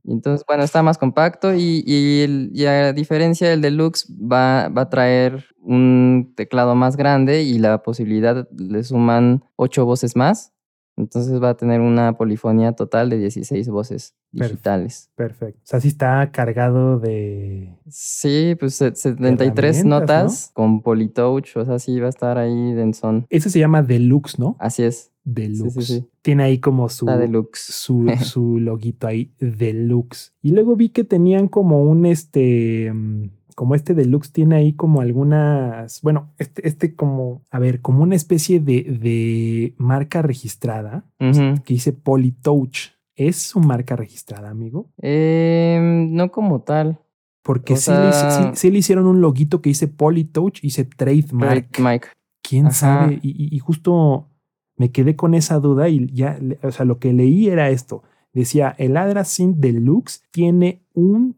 [0.03, 4.69] Y Entonces, bueno, está más compacto y, y el- y a diferencia del Deluxe va,
[4.69, 10.53] va a traer un teclado más grande y la posibilidad le suman ocho voces más.
[10.97, 15.10] Entonces va a tener una polifonía total de 16 voces digitales.
[15.15, 15.60] Perfecto.
[15.63, 17.75] O sea, sí está cargado de.
[17.88, 22.73] Sí, pues se- 73 herramientas, notas con Polytouch, o sea, sí va a estar ahí
[22.73, 23.27] densón.
[23.29, 24.55] Ese se llama Deluxe, ¿no?
[24.60, 25.86] Así es, Deluxe.
[25.86, 26.07] sí.
[26.23, 27.05] Tiene ahí como su.
[27.05, 27.71] la Deluxe.
[27.71, 30.33] su, su loguito ahí, Deluxe.
[30.41, 35.01] Y luego vi que tenían como un este, mm, como este Deluxe tiene ahí como
[35.01, 41.73] algunas, bueno, este, este como, a ver, como una especie de, de marca registrada que
[41.73, 42.91] dice Polytouch.
[43.15, 44.91] ¿Es su marca registrada, amigo?
[45.01, 46.99] Em, no como tal.
[47.41, 50.67] Porque sí, le, hice- sí- sea- sí le hicieron un loguito que dice Polytouch y
[50.67, 51.79] dice Trademark.
[51.79, 52.07] Mike.
[52.43, 52.75] ¿Quién Ajá.
[52.75, 53.19] sabe?
[53.23, 54.27] Y, justo
[54.75, 58.03] me quedé con esa duda y ya, o sea, lo que leí era esto.
[58.33, 61.37] Decía, el Adra Synth Deluxe tiene un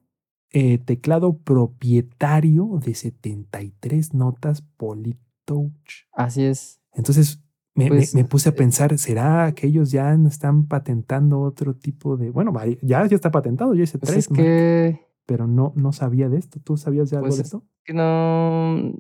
[0.52, 6.08] eh, teclado propietario de 73 notas Polytouch.
[6.14, 6.80] Así es.
[6.94, 7.42] Entonces
[7.76, 12.18] me, me- Pues, me puse a pensar, ¿será que ellos ya están patentando otro tipo
[12.18, 12.30] de...
[12.32, 16.28] Bueno, ya, ya está patentado, ya dice Pues es trademark, que pero no, no sabía
[16.30, 16.60] de esto.
[16.64, 17.64] ¿Tú sabías de algo Pues de es- esto?
[17.86, 18.94] que no,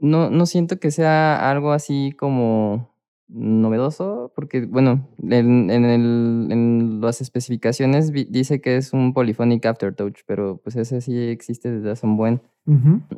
[0.00, 2.95] no, no siento que sea algo así como
[3.28, 10.20] novedoso, porque bueno, en, en, el- en las especificaciones dice que es un Polyphonic Aftertouch,
[10.26, 12.42] pero pues ese sí existe desde hace un buen.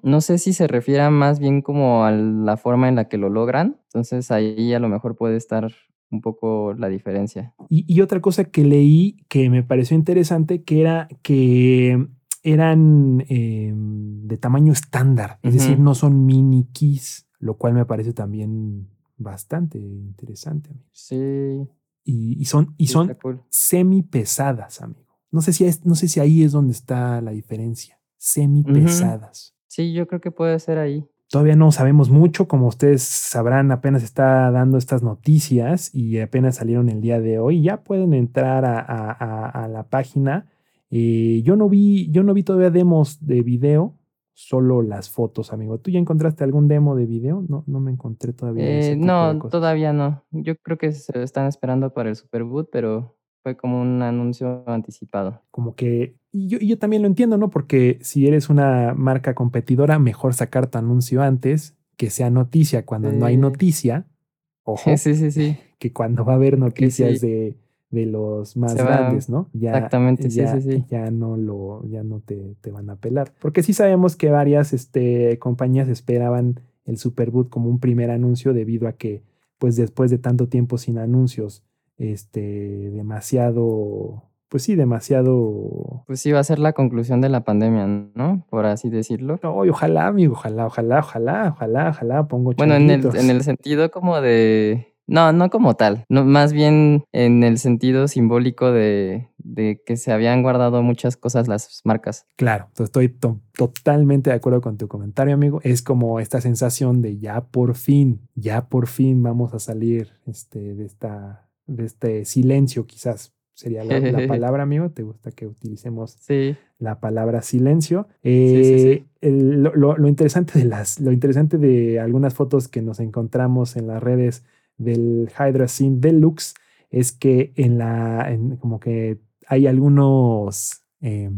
[0.03, 3.31] No sé si se refiere más bien como a la forma en la que lo
[3.31, 5.71] logran, entonces ahí a lo mejor puede estar
[6.11, 7.55] un poco la diferencia.
[7.69, 12.07] Y, y otra cosa que leí que me pareció interesante, que era que
[12.43, 18.13] eran eh, de tamaño estándar, es decir, no son mini keys, lo cual me parece
[18.13, 20.71] también bastante interesante.
[20.71, 20.87] amigo.
[20.93, 21.69] Sí,
[22.05, 23.43] Y, y son, y sí, son cool.
[23.51, 25.19] semi pesadas, amigo.
[25.31, 28.01] No sé, si es- no sé si ahí es donde está la diferencia.
[28.17, 29.55] Semi pesadas.
[29.67, 31.05] Sí, yo creo que puede ser ahí.
[31.31, 36.89] Todavía no sabemos mucho, como ustedes sabrán, apenas está dando estas noticias y apenas salieron
[36.89, 37.61] el día de hoy.
[37.63, 40.47] Ya pueden entrar a, a- a- a la página.
[40.91, 43.98] Eh, yo no vi, yo no vi todavía demos de video,
[44.39, 45.79] solo las fotos, amigo.
[45.79, 47.45] ¿Tú ya encontraste algún demo de video?
[47.49, 48.65] No, no me encontré todavía.
[48.67, 50.23] Eh, no, todavía no.
[50.31, 55.43] Yo creo que se están esperando para el Superboot, pero fue como un anuncio anticipado.
[55.51, 57.51] Como que, y yo, y yo también lo entiendo, ¿no?
[57.51, 63.11] Porque si eres una marca competidora, mejor sacar tu anuncio antes, que sea noticia cuando
[63.11, 64.07] no hay noticia.
[64.63, 64.97] Ojo.
[64.97, 65.59] Sí, sí, sí.
[65.81, 67.27] que cuando va a haber noticias sí.
[67.27, 67.57] de,
[67.91, 69.49] de los más Se va- grandes, ¿no?
[69.53, 70.85] Ya, exactamente, sí, ya, sí, sí.
[70.91, 73.33] ya no lo, ya no te, te van a pelar.
[73.41, 78.89] Porque sí sabemos que varias este, compañías esperaban el Superboot como un primer anuncio debido
[78.89, 79.23] a que,
[79.59, 81.65] pues después de tanto tiempo sin anuncios,
[81.97, 86.05] este, demasiado, pues sí, demasiado.
[86.07, 88.47] Pues sí, va a ser la conclusión de la pandemia, ¿no?
[88.51, 89.39] Por así decirlo.
[89.43, 93.91] Ay, ojalá, amigo, ojalá, ojalá, ojalá, ojalá, ojalá, pongo Bueno, en el, en el sentido
[93.91, 94.95] como de...
[95.09, 96.05] No, no como tal.
[96.11, 101.49] No, más bien en el sentido simbólico de, de que se habían guardado muchas cosas
[101.49, 102.27] las marcas.
[102.37, 105.61] Claro, to- estoy to- totalmente de acuerdo con tu comentario, amigo.
[105.65, 110.75] Es como esta sensación de ya por fin, ya por fin vamos a salir este,
[110.75, 114.91] de, esta, de este silencio, quizás sería la, la palabra, amigo.
[114.91, 118.09] ¿Te gusta que utilicemos Sí, la palabra silencio?
[118.23, 118.89] sí, sí.
[118.91, 123.01] Eh, el- lo, lo- lo interesante de las, lo interesante de algunas fotos que nos
[123.01, 124.45] encontramos en las redes
[124.79, 126.55] del Hydra Synth Deluxe
[126.91, 131.31] es que en la, en- como que hay algunos, eh,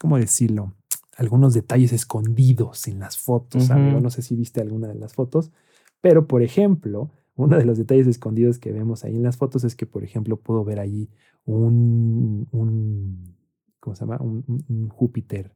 [0.00, 0.74] ¿cómo decirlo?
[1.16, 4.00] Algunos detalles escondidos en las fotos, amigo.
[4.00, 5.50] No sé si viste alguna de las fotos,
[6.00, 9.74] pero por ejemplo, uno de los detalles escondidos que vemos ahí en las fotos es
[9.76, 11.10] que, por ejemplo, puedo ver ahí
[11.46, 13.36] un, un
[13.80, 14.18] ¿cómo se llama?
[14.20, 15.52] Un Júpiter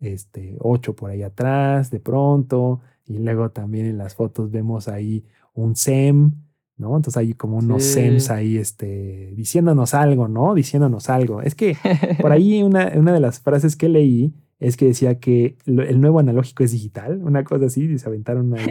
[0.00, 5.24] este, 8 por ahí atrás, de pronto, y luego también en las fotos vemos ahí
[5.54, 6.32] un SEM,
[6.76, 6.96] ¿no?
[6.96, 7.92] Entonces hay como unos Sí.
[8.00, 10.54] SEMs ahí, este, diciéndonos algo, ¿no?
[10.54, 11.40] Diciéndonos algo.
[11.42, 11.76] Es que
[12.20, 16.00] por ahí una, una de las frases que leí es que decía que lo- el
[16.00, 18.64] nuevo analógico es digital, una cosa así, y se aventaron ahí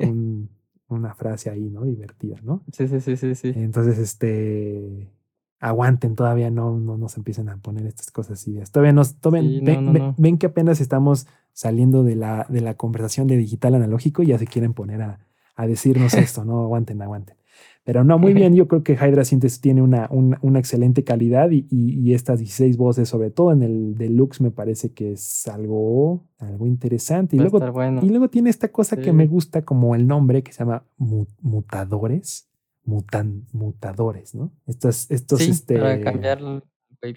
[0.00, 0.50] un- un-
[0.88, 1.84] una frase ahí, ¿no?
[1.84, 2.62] Divertida, ¿no?
[2.72, 3.52] Sí, sí, sí, sí, sí.
[3.56, 5.10] Entonces, este,
[5.60, 8.70] aguanten, todavía no, no nos empiecen a poner estas cosas ideas.
[8.70, 10.14] Todavía nos, todavía Sí, no, ven, no, ven- no.
[10.18, 14.38] ven que apenas estamos saliendo de la, de la conversación de digital analógico y ya
[14.38, 15.18] se quieren poner a,
[15.56, 16.62] a decirnos esto, ¿no?
[16.62, 17.36] Aguanten, aguanten.
[17.86, 21.52] Pero no, muy bien, yo creo que Hydra Synthesis tiene una, una, una excelente calidad
[21.52, 25.46] y, y- y estas 16 voces, sobre todo en el deluxe, me parece que es
[25.46, 27.36] algo, algo interesante.
[27.36, 28.00] Y luego, bueno.
[28.02, 31.26] y luego tiene esta cosa que me gusta como el nombre que se llama mu-
[31.40, 32.48] mutadores,
[32.84, 34.52] mutan, mutadores, ¿no?
[34.66, 37.14] Estos, estos, sí, este, para cambiar el wave,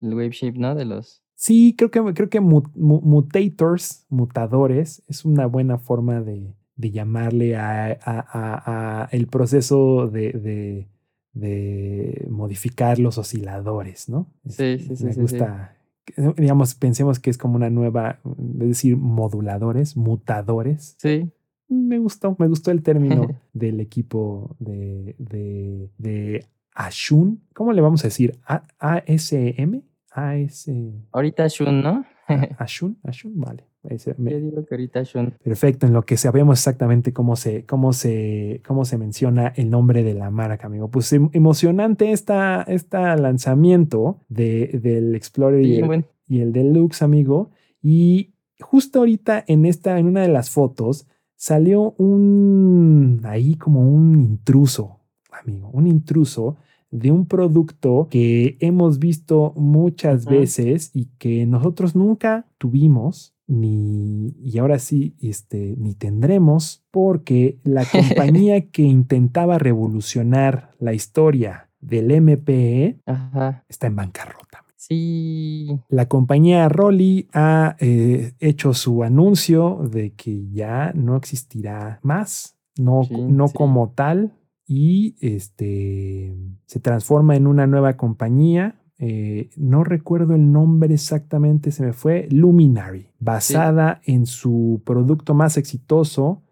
[0.00, 0.74] el wave shape, ¿no?
[0.74, 1.22] De los...
[1.36, 6.90] Sí, creo que, creo que mu- mu- mutators, mutadores, es una buena forma de, de
[6.90, 10.88] llamarle a, a- a- a el proceso de, de-
[11.34, 14.32] de modificar los osciladores, ¿no?
[14.48, 18.20] Sí, sí, sí, Me sí, gusta, que, digamos, pensemos que es como una nueva,
[18.60, 20.96] es decir, moduladores, mutadores.
[20.98, 21.30] Sí,
[21.68, 27.42] Me gustó, me gustó el término del equipo de, de, de Ashun.
[27.54, 28.38] ¿Cómo le vamos a decir?
[28.46, 29.82] ¿A- ¿ASM?
[30.10, 30.70] AS...
[31.12, 32.04] ahorita Shun, ¿no?
[32.58, 33.67] Ashun, Ashun, vale.
[33.84, 35.34] Ese me- Yo digo que ahorita Shun.
[35.42, 40.02] perfecto, en lo que sabemos exactamente cómo se, cómo se, cómo se menciona el nombre
[40.02, 40.90] de la marca, amigo.
[40.90, 46.04] Pues em- emocionante esta, esta lanzamiento de, del Explorer y el, bueno.
[46.26, 47.50] y el Deluxe, amigo.
[47.80, 54.20] Y justo ahorita en esta, en una de las fotos, salió un ahí como un
[54.20, 54.98] intruso,
[55.30, 56.56] amigo, un intruso
[56.90, 64.58] de un producto que hemos visto muchas veces y que nosotros nunca tuvimos ni y
[64.58, 73.00] ahora sí este ni tendremos porque la compañía que intentaba revolucionar la historia del MPE
[73.06, 73.64] Ajá.
[73.68, 74.64] está en bancarrota.
[74.76, 75.78] Sí.
[75.88, 83.04] La compañía Rolly ha eh, hecho su anuncio de que ya no existirá más, no,
[83.04, 83.54] Sí, no sí.
[83.54, 84.32] como tal,
[84.68, 88.80] y este se transforma en una nueva compañía.
[88.98, 95.56] eh, no recuerdo el nombre exactamente, se me fue, Luminary, basada en su producto más
[95.56, 96.42] exitoso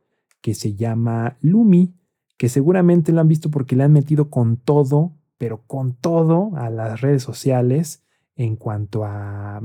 [0.41, 1.95] que se llama Lumi,
[2.39, 6.71] que seguramente lo han visto porque le han metido con todo, pero con todo a
[6.71, 8.05] las redes sociales
[8.37, 9.61] en cuanto a,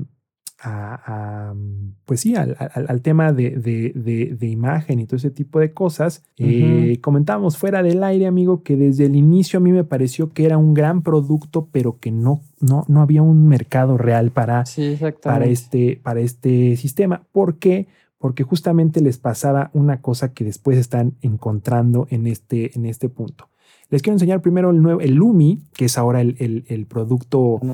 [0.63, 1.54] a- a,
[2.06, 5.60] pues sí, al, al- al tema de, de- de- de imagen y todo ese tipo
[5.60, 6.24] de cosas.
[6.38, 10.45] Eh, comentábamos fuera del aire, amigo, que desde el inicio a mí me pareció que
[10.45, 14.97] era un gran producto, pero que no, no, no había un mercado real para, Sí,
[15.34, 17.24] para, este, para este sistema.
[17.32, 17.88] ¿Por qué?
[18.19, 23.50] Porque justamente les pasaba una cosa que después están encontrando en este, en este punto.
[23.89, 27.60] Les quiero enseñar primero el nuevo, el Lumi, que es ahora el, el- el producto
[27.63, 27.74] No,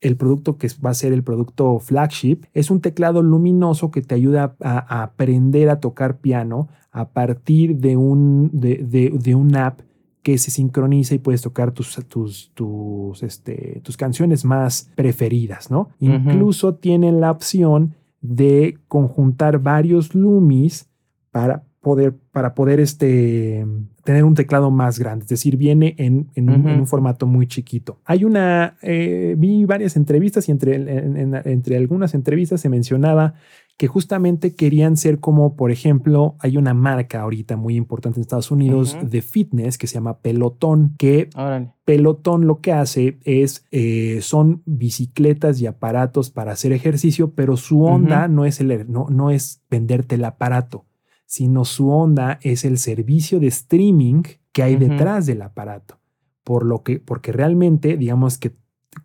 [0.00, 4.14] el producto que va a ser el producto flagship es un teclado luminoso que te
[4.14, 9.56] ayuda a, a aprender a tocar piano a partir de un, de, de- de un
[9.56, 9.80] app
[10.22, 15.90] que se sincroniza y puedes tocar tus, tus, tus, este, tus canciones más preferidas, ¿no?
[16.00, 20.88] Incluso tienen la opción de conjuntar varios lumis
[21.30, 23.64] para poder, para poder este,
[24.02, 25.22] tener un teclado más grande.
[25.22, 26.68] Es decir, viene en, en un, Ujú.
[26.70, 28.00] en un formato muy chiquito.
[28.04, 33.34] Hay una, eh, vi varias entrevistas y entre, en- en- entre algunas entrevistas se mencionaba
[33.76, 38.50] que justamente querían ser como, por ejemplo, hay una marca ahorita muy importante en Estados
[38.50, 41.70] Unidos de fitness que se llama Pelotón, que Órale.
[41.84, 47.84] Pelotón lo que hace es, eh, son bicicletas y aparatos para hacer ejercicio, pero su
[47.84, 50.86] onda no, es el, no, no es venderte el aparato,
[51.26, 55.98] sino su onda es el servicio de streaming que hay detrás del aparato.
[56.44, 58.54] Por lo que, porque realmente, digamos que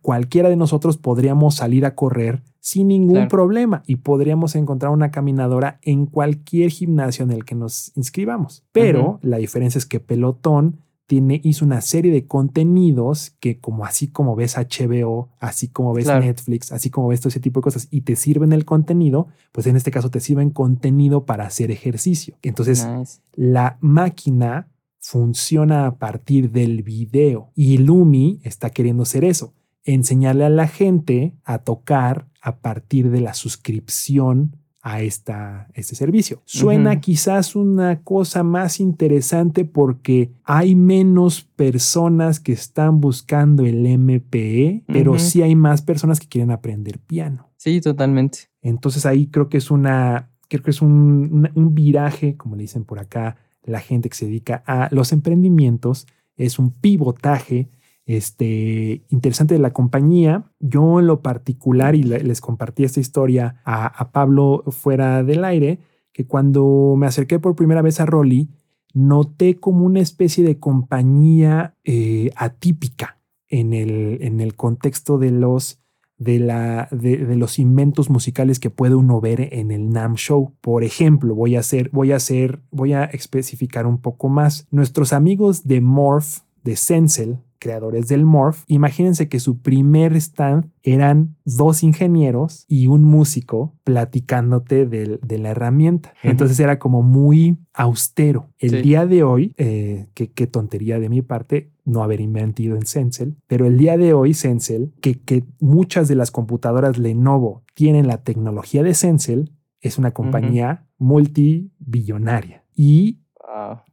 [0.02, 3.28] cualquiera de nosotros podríamos salir a correr sin ningún Claro.
[3.30, 8.64] problema y podríamos encontrar una caminadora en cualquier gimnasio en el que nos inscribamos.
[8.72, 10.78] Pero la diferencia es que Pelotón
[11.12, 16.06] tiene, hizo una serie de contenidos que como así como ves HBO, así como ves
[16.06, 16.24] Claro.
[16.24, 19.68] Netflix, así como ves todo ese tipo de cosas y te sirven el contenido, pues
[19.68, 22.38] en este caso te sirven contenido para hacer ejercicio.
[22.44, 23.20] Entonces Nice.
[23.34, 24.70] la máquina
[25.02, 29.54] funciona a partir del video y Lumi está queriendo hacer eso.
[29.84, 36.42] enseñarle a la gente a tocar a partir de la suscripción a esta, este servicio.
[36.46, 44.84] Suena quizás una cosa más interesante porque hay menos personas que están buscando el MPE,
[44.88, 47.50] pero sí hay más personas que quieren aprender piano.
[47.58, 48.40] Sí, totalmente.
[48.62, 52.64] Entonces ahí creo que es una, creo que es un, una- un viraje, como le
[52.64, 56.08] dicen por acá, la gente que se dedica a los emprendimientos,
[56.38, 57.70] es un pivotaje
[58.06, 60.52] este, interesante de la compañía.
[60.60, 65.80] Yo en lo particular, y le- les compartí esta historia a, Pablo fuera del aire,
[66.14, 68.50] que cuando me acerqué por primera vez a Rolly,
[68.94, 75.78] noté como una especie de compañía eh, atípica en el, en el contexto de los
[76.18, 80.54] de, la, de los inventos musicales que puede uno ver en el NAM Show.
[80.62, 84.68] Por ejemplo, voy a hacer, voy a hacer, voy a especificar un poco más.
[84.70, 91.36] Nuestros amigos de Morph, de Sensel, creadores del Morph, imagínense que su primer stand eran
[91.46, 96.14] dos ingenieros y un músico platicándote de, la herramienta.
[96.24, 98.50] Entonces era como muy austero.
[98.58, 98.82] El Sí.
[98.82, 103.38] día de hoy, eh, que- qué tontería de mi parte, no haber inventido en Sensel,
[103.48, 108.24] pero el día de hoy Sensel, que, que muchas de las computadoras Lenovo tienen la
[108.24, 109.52] tecnología de Sensel,
[109.82, 113.21] es una compañía multibillonaria y.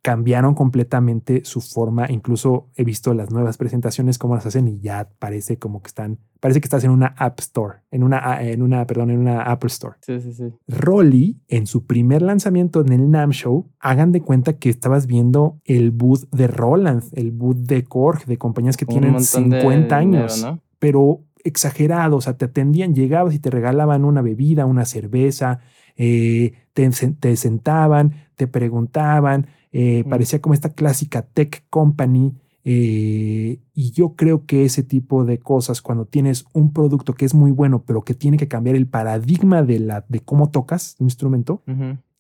[0.03, 2.11] cambiaron completamente su forma.
[2.11, 6.19] Incluso he visto las nuevas presentaciones, cómo las hacen y ya parece como que están,
[6.41, 9.69] parece que estás en una App Store, en una, en una, perdón, en una Apple
[9.69, 9.97] Store.
[10.01, 10.53] Sí, sí, sí.
[10.67, 15.61] Rolly, en su primer lanzamiento en el NAM Show, hagan de cuenta que estabas viendo
[15.65, 19.61] el booth de Roland, el booth de Korg, de compañías que Un tienen montón de
[19.61, 20.61] 50 dinero, años, ¿no?
[20.79, 22.17] pero exagerado.
[22.17, 25.61] O sea, te atendían, llegabas y te regalaban una bebida, una cerveza,
[25.97, 26.89] eh, te,
[27.19, 30.09] te sentaban, te preguntaban, eh, Mm.
[30.09, 32.33] parecía como esta clásica tech company.
[32.71, 37.35] eh, y yo creo que ese tipo de cosas, cuando tienes un producto que es
[37.35, 41.07] muy bueno, pero que tiene que cambiar el paradigma de, la, de cómo tocas un
[41.07, 41.63] instrumento,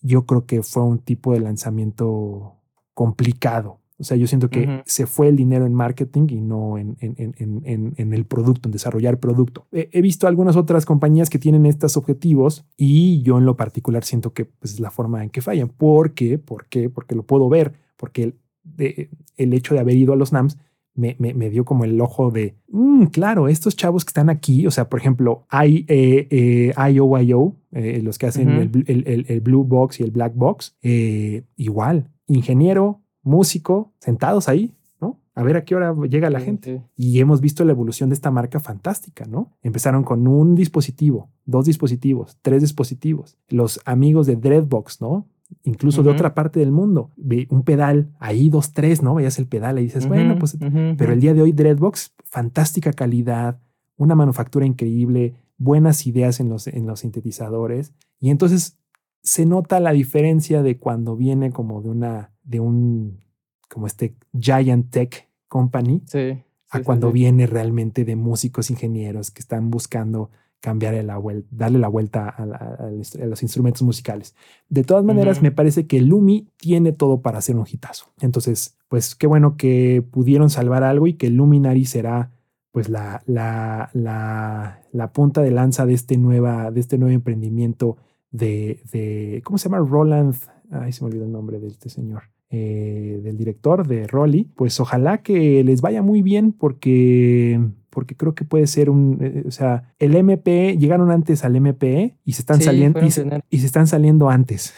[0.01, 2.55] yo creo que fue un tipo de lanzamiento
[2.95, 3.79] complicado.
[4.01, 7.35] O sea, yo siento que se fue el dinero en marketing y no en, en-
[7.37, 9.67] en- en- el producto, en desarrollar producto.
[9.73, 14.05] He, he visto algunas otras compañías que tienen estos objetivos y yo en lo particular
[14.05, 15.69] siento que pues, es la forma en que fallan.
[15.69, 16.39] ¿Por qué?
[16.39, 16.89] ¿Por qué?
[16.91, 20.59] Porque lo puedo ver, porque el, de- el hecho de haber ido a los NAMS
[20.95, 24.67] me, me- me dio como el ojo de, "Mm, claro, estos chavos que están aquí,
[24.67, 28.49] o sea, por ejemplo, hay eh, eh, IOIO, eh, los que hacen
[28.87, 34.75] el- el- el Blue Box y el Black Box, eh, igual, ingeniero, músico, sentados ahí,
[35.01, 35.21] ¿no?
[35.35, 36.83] A ver a qué hora llega la Sí, gente.
[36.97, 37.13] sí.
[37.13, 39.53] Y hemos visto la evolución de esta marca fantástica, ¿no?
[39.63, 43.37] Empezaron con un dispositivo, dos dispositivos, tres dispositivos.
[43.49, 45.27] Los amigos de Dreadbox, ¿no?
[45.63, 47.11] Incluso de otra parte del mundo.
[47.49, 49.15] Un pedal, ahí dos, tres, ¿no?
[49.15, 50.59] Veías el pedal y dices, bueno, pues...
[50.99, 53.59] Pero el día de hoy Dreadbox, fantástica calidad,
[53.97, 57.95] una manufactura increíble, buenas ideas en los, en los sintetizadores.
[58.21, 58.77] Y entonces
[59.23, 63.21] se nota la diferencia de cuando viene como de una, de un,
[63.69, 66.43] como este Giant Tech Company, Sí.
[66.71, 67.15] a sí, cuando sí.
[67.15, 70.31] viene realmente de músicos ingenieros que están buscando
[70.61, 74.35] cambiar la vuelta, darle la vuelta a, la- a los- instrumentos musicales.
[74.69, 78.07] De todas maneras, me parece que Lumi tiene todo para hacer un hitazo.
[78.21, 82.33] Entonces, pues qué bueno que pudieron salvar algo y que Luminary será
[82.73, 87.97] pues la, la, la, la punta de lanza de este, nueva, de este nuevo emprendimiento
[88.33, 89.79] de, de, ¿cómo se llama?
[89.89, 90.35] Roland,
[90.71, 94.45] ay, se me olvidó el nombre de este señor, eh, del director de Rolly.
[94.57, 99.45] Pues ojalá que les vaya muy bien porque, porque creo que puede ser un, eh,
[99.47, 103.23] o sea, el MP, llegaron antes al MP y se están Sí, saliendo y se,
[103.23, 103.47] pioneros.
[103.51, 104.75] y se están saliendo antes.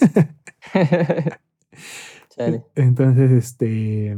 [2.74, 4.16] Entonces, este,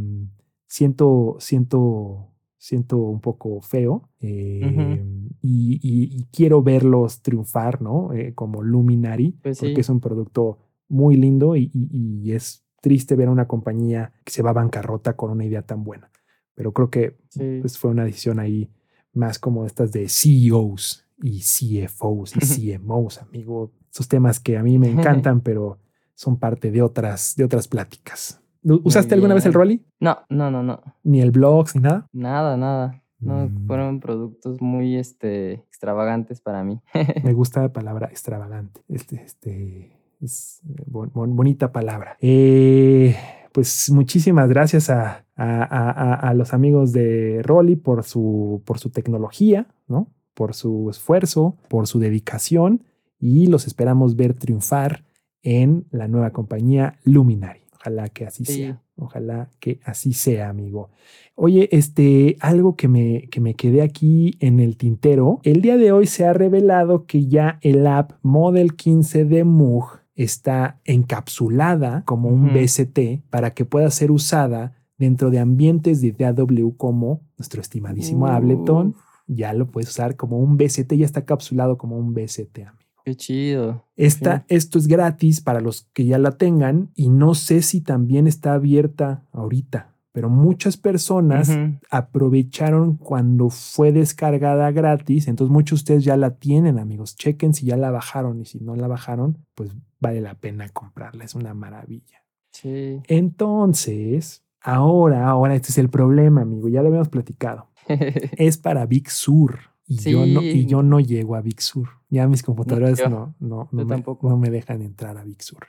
[0.66, 2.28] siento, siento,
[2.58, 5.02] siento un poco feo eh,
[5.40, 8.12] y, y- y quiero verlos triunfar, ¿no?
[8.12, 9.80] Eh, como Luminary, Pues porque sí.
[9.80, 14.50] es un producto muy lindo y es triste ver a una compañía que se va
[14.50, 16.10] a bancarrota con una idea tan buena.
[16.54, 17.58] Pero creo que Sí.
[17.60, 18.70] pues, fue una decisión ahí
[19.12, 23.72] más como estas de CEOs y CFOs y CMOs, amigo.
[23.92, 24.88] Esos temas que a mí me
[25.28, 25.78] encantan, pero
[26.14, 28.40] son parte de otras, de otras pláticas.
[28.62, 29.54] ¿Usaste alguna vez el.
[29.54, 29.84] Rolly?
[30.00, 30.82] No, no, no, no.
[31.02, 32.06] Ni el blogs, ni nada.
[32.12, 33.02] Nada, nada.
[33.18, 33.66] No, Mm.
[33.66, 36.80] fueron productos muy este, extravagantes para mí.
[37.22, 38.82] Me gusta la palabra extravagante.
[38.88, 42.16] Este, este es bon- bon- bonita palabra.
[42.20, 43.16] Eh,
[43.52, 48.90] pues muchísimas gracias a, a- a- a- los amigos de Rolly por su, por su
[48.90, 50.08] tecnología, ¿no?
[50.34, 52.84] Por su esfuerzo, por su dedicación
[53.18, 55.04] y los esperamos ver triunfar
[55.42, 57.60] en la nueva compañía Luminary.
[57.74, 58.54] Ojalá que así Sí.
[58.56, 58.82] sea.
[58.96, 60.90] Ojalá que así sea, amigo.
[61.34, 65.40] Oye, este, algo que me, que me quedé aquí en el tintero.
[65.42, 69.99] El día de hoy se ha revelado que ya el app Model 15 de Moog
[70.24, 72.52] está encapsulada como un.
[72.52, 78.94] BCT para que pueda ser usada dentro de ambientes de DAW como nuestro estimadísimo Ableton.
[79.26, 82.90] Ya lo puedes usar como un BCT, ya está capsulado como un BCT, amigo.
[83.04, 83.86] qué chido.
[83.96, 88.26] Esta, Esto es gratis para los que ya la tengan y no sé si también
[88.26, 91.56] está abierta ahorita, pero muchas personas
[91.90, 97.16] aprovecharon cuando fue descargada gratis, entonces muchos de ustedes ya la tienen, amigos.
[97.16, 101.24] Chequen si ya la bajaron y si no la bajaron, pues vale la pena comprarla,
[101.24, 102.24] es una maravilla.
[102.50, 103.00] Sí.
[103.06, 107.68] Entonces, ahora, ahora este es el problema, amigo, ya lo habíamos platicado.
[108.36, 109.58] Es para Big Sur.
[109.86, 111.88] Y, yo no, y yo no llego a Big Sur.
[112.10, 114.28] Ya mis computadoras no, no, no, me, tampoco.
[114.28, 115.68] no me dejan entrar a Big Sur.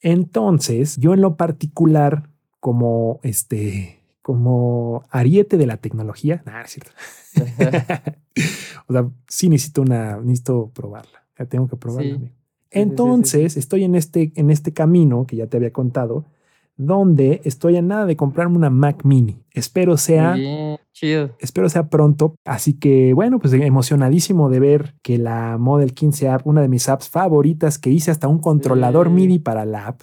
[0.00, 2.28] Entonces, yo en lo particular,
[2.62, 6.92] como este, como ariete de la tecnología, nada, es cierto.
[8.86, 11.24] o sea, sí necesito una, necesito probarla.
[11.36, 12.10] Ya tengo que probarla.
[12.10, 12.14] Sí.
[12.14, 12.28] amigo.
[12.28, 16.24] sí, sí, Entonces, estoy en este, en este camino que ya te había contado,
[16.76, 19.42] donde estoy a nada de comprarme una Mac Mini.
[19.52, 21.34] Espero sea Bien, chido.
[21.40, 22.36] Espero sea pronto.
[22.44, 26.88] Así que bueno, pues emocionadísimo de ver que la Model 15 app, una de mis
[26.88, 29.10] apps favoritas, que hice hasta un controlador.
[29.10, 30.02] MIDI para la app.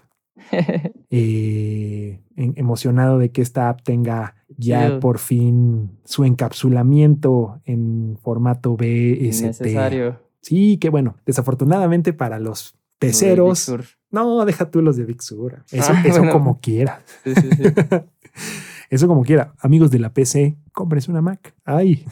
[1.11, 4.99] Eh, emocionado de que esta app tenga ya Chido.
[4.99, 9.41] por fin su encapsulamiento en formato BST.
[9.43, 10.19] Necesario.
[10.41, 13.71] Sí, que bueno, desafortunadamente para los peceros.
[14.11, 15.63] No, deja tú los de Big Sur.
[15.71, 16.31] Eso, Ah, eso bueno.
[16.33, 17.01] como quiera.
[17.23, 17.63] Sí, sí, sí.
[18.91, 19.53] Eso como quiera.
[19.59, 21.53] Amigos de la PC, cómprense una Mac.
[21.65, 22.05] Ay.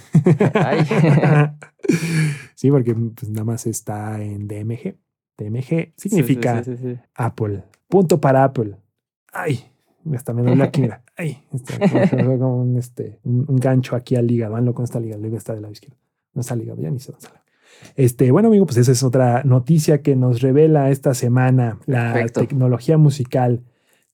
[0.54, 0.80] Ay.
[2.56, 4.96] sí, porque pues, nada más está en DMG.
[5.38, 6.64] DMG significa.
[7.16, 7.64] Apple.
[7.88, 8.76] Punto para Apple.
[9.32, 9.60] Ay.
[10.14, 11.04] Hasta me duele aquí, mira.
[11.18, 11.38] Ay.
[11.54, 11.80] Está
[12.18, 14.56] como, como un, este, un, un gancho aquí al hígado.
[14.56, 15.20] Ah, no, ¿cómo está ligado?
[15.20, 15.98] El hígado está del lado izquierdo.
[16.34, 17.36] No está ligado, ya ni dónde sale.
[17.96, 22.40] Este, bueno, amigo, pues esa es otra noticia que nos revela esta semana la Perfecto.
[22.42, 23.62] tecnología musical.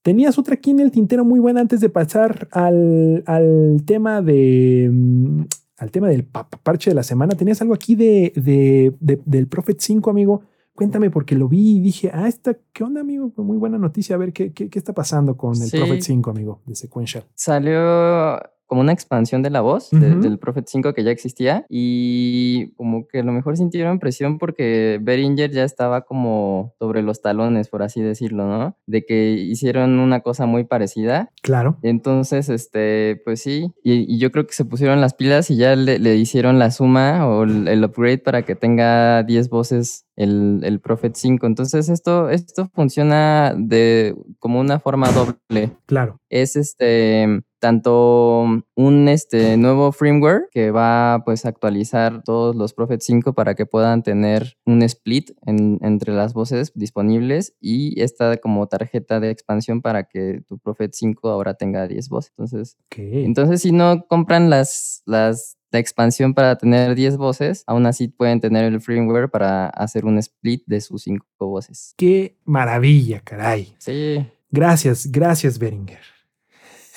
[0.02, 4.90] Tenías otra aquí en el tintero muy buena antes de pasar al, al tema de
[4.92, 5.42] mm,
[5.78, 7.36] al tema del pa- parche de la semana.
[7.36, 10.42] Tenías algo aquí de, de- de- del Prophet 5, amigo.
[10.76, 13.32] Cuéntame, porque lo vi y dije, ah, esta, ¿qué onda, amigo?
[13.38, 14.16] Muy buena noticia.
[14.16, 15.78] A ver qué, qué, qué está pasando con el Sí.
[15.78, 17.26] Prophet 5, amigo, de Sequential.
[17.36, 22.72] Salió como una expansión de la voz de- del Prophet 5 que ya existía y
[22.76, 27.70] como que a lo mejor sintieron presión porque Beringer ya estaba como sobre los talones,
[27.70, 28.78] por así decirlo, ¿no?
[28.88, 31.30] De que hicieron una cosa muy parecida.
[31.42, 31.78] Claro.
[31.84, 35.76] Entonces, este, pues sí, y, y yo creo que se pusieron las pilas y ya
[35.76, 40.62] le, le hicieron la suma o el, el upgrade para que tenga 10 voces el,
[40.64, 41.46] el Prophet 5.
[41.48, 46.20] Entonces, esto, esto funciona de como una forma doble Claro.
[46.30, 48.44] es este tanto
[48.76, 53.66] un este nuevo firmware que va pues a actualizar todos los Prophet 5 para que
[53.66, 59.82] puedan tener un split en- entre las voces disponibles y esta como tarjeta de expansión
[59.82, 62.34] para que tu Prophet 5 ahora tenga 10 voces.
[62.38, 62.78] Entonces,
[63.26, 68.40] entonces si no compran las las la expansión para tener 10 voces, aún así pueden
[68.42, 71.94] tener el firmware para hacer un split de sus 5 voces.
[71.98, 73.74] Qué maravilla, caray.
[73.80, 74.24] Sí.
[74.52, 76.13] Gracias, gracias, Beringer.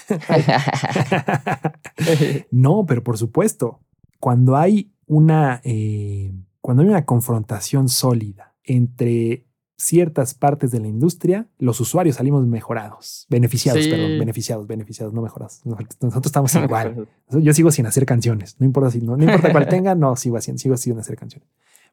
[2.51, 3.81] no, pero por supuesto,
[4.21, 9.45] cuando hay una, eh, cuando hay una confrontación sólida entre
[9.79, 13.91] ciertas partes de la industria, los usuarios salimos mejorados, beneficiados, Sí.
[13.91, 15.61] perdón, beneficiados, beneficiados, no mejorados.
[15.67, 17.09] Nosotros estamos igual.
[17.31, 20.39] Yo sigo sin hacer canciones, no importa si no, no importa cuál tenga, no sigo
[20.39, 21.49] haciendo, sigo sin hacer canciones.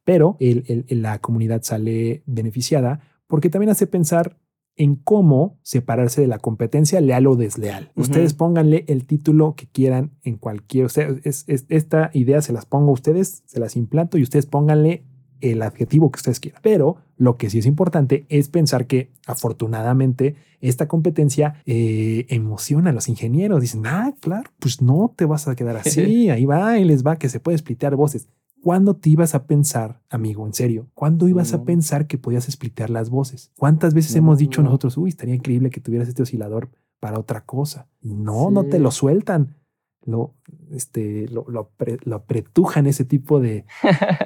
[0.05, 4.38] Pero el- el- el- la comunidad sale beneficiada porque también hace pensar
[4.76, 7.91] en cómo separarse de la competencia leal o desleal.
[7.95, 10.88] Ustedes pónganle el título que quieran en cualquier.
[11.24, 15.03] Es, es- esta idea se las pongo a ustedes, se las implanto y ustedes pónganle
[15.41, 16.61] el adjetivo que ustedes quieran.
[16.63, 19.11] Pero lo que sí es importante es pensar que
[19.57, 23.61] afortunadamente esta competencia eh, emociona a los ingenieros.
[23.61, 27.17] Dicen, ah, claro, pues no te vas a quedar así, ahí va, y les va,
[27.17, 28.28] que se puede splitear voces.
[28.64, 30.88] ¿Cuándo te ibas a pensar, amigo, en serio?
[30.93, 31.66] ¿Cuándo ibas a No.
[31.66, 33.51] pensar que podías splitear las voces?
[33.57, 34.20] ¿Cuántas veces No.
[34.20, 36.70] hemos dicho nosotros, uy, estaría increíble que tuvieras este oscilador
[37.01, 37.88] para otra cosa?
[38.01, 39.57] Y no, no te lo sueltan.
[40.05, 40.34] Lo,
[40.72, 43.66] este, lo, lo, apre- lo apretujan ese tipo de,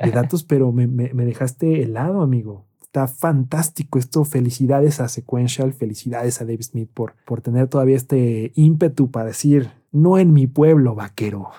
[0.03, 2.65] de datos, pero me, me- me dejaste helado, amigo.
[2.81, 4.23] Está fantástico esto.
[4.23, 9.69] Felicidades a Sequential, felicidades a Dave Smith por, por tener todavía este ímpetu para decir,
[9.91, 11.49] no en mi pueblo, vaquero.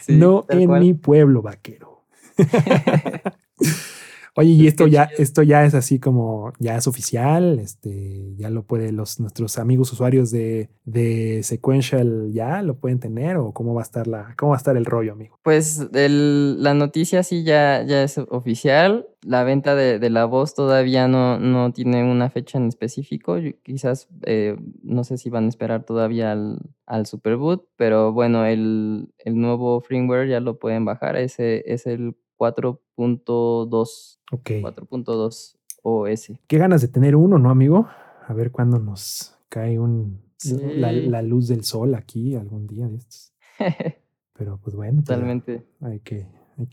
[0.03, 0.81] Sí, no en cual.
[0.81, 2.05] mi pueblo, vaquero.
[4.39, 8.65] Oye, y esto ya, esto ya es así como, ya es oficial, este, ya lo
[8.65, 13.81] pueden los nuestros amigos usuarios de, de Sequential ya lo pueden tener, o cómo va
[13.81, 15.39] a estar la, cómo va a estar el rollo, amigo.
[15.43, 19.07] Pues el- la noticia sí ya, ya es oficial.
[19.23, 23.39] La venta de, de la voz todavía no, no tiene una fecha en específico.
[23.39, 28.45] Yo- quizás eh, no sé si van a esperar todavía al, al Superboot, pero bueno,
[28.45, 31.17] el, el nuevo firmware ya lo pueden bajar.
[31.17, 34.19] Ese es el 4.2.
[34.33, 34.51] Ok.
[34.63, 36.33] 4.2 OS.
[36.47, 37.87] ¿Qué ganas de tener uno, no, amigo?
[38.27, 40.21] A ver cuándo nos cae un,
[40.77, 43.33] la, luz del sol aquí algún día de estos.
[44.33, 44.97] Pero pues bueno.
[44.97, 45.65] Pues, Totalmente.
[45.81, 46.27] Hay que,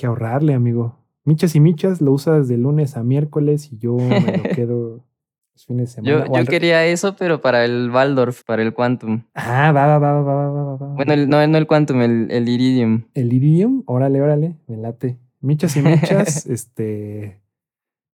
[0.05, 0.99] ahorrarle, amigo.
[1.25, 5.05] Michas y Michas lo usas de lunes a miércoles y yo me lo quedo
[5.53, 6.25] los fines de semana.
[6.25, 9.23] Yo, quería eso, pero para el Waldorf, para el Quantum.
[9.33, 10.75] Ah, va, va, va, va, va, va.
[10.75, 10.87] va.
[10.95, 13.05] Bueno, no, no el Quantum, el, el Iridium.
[13.13, 13.83] ¿El Iridium?
[13.85, 15.19] Órale, órale, me late.
[15.43, 17.41] Michas y michas, este,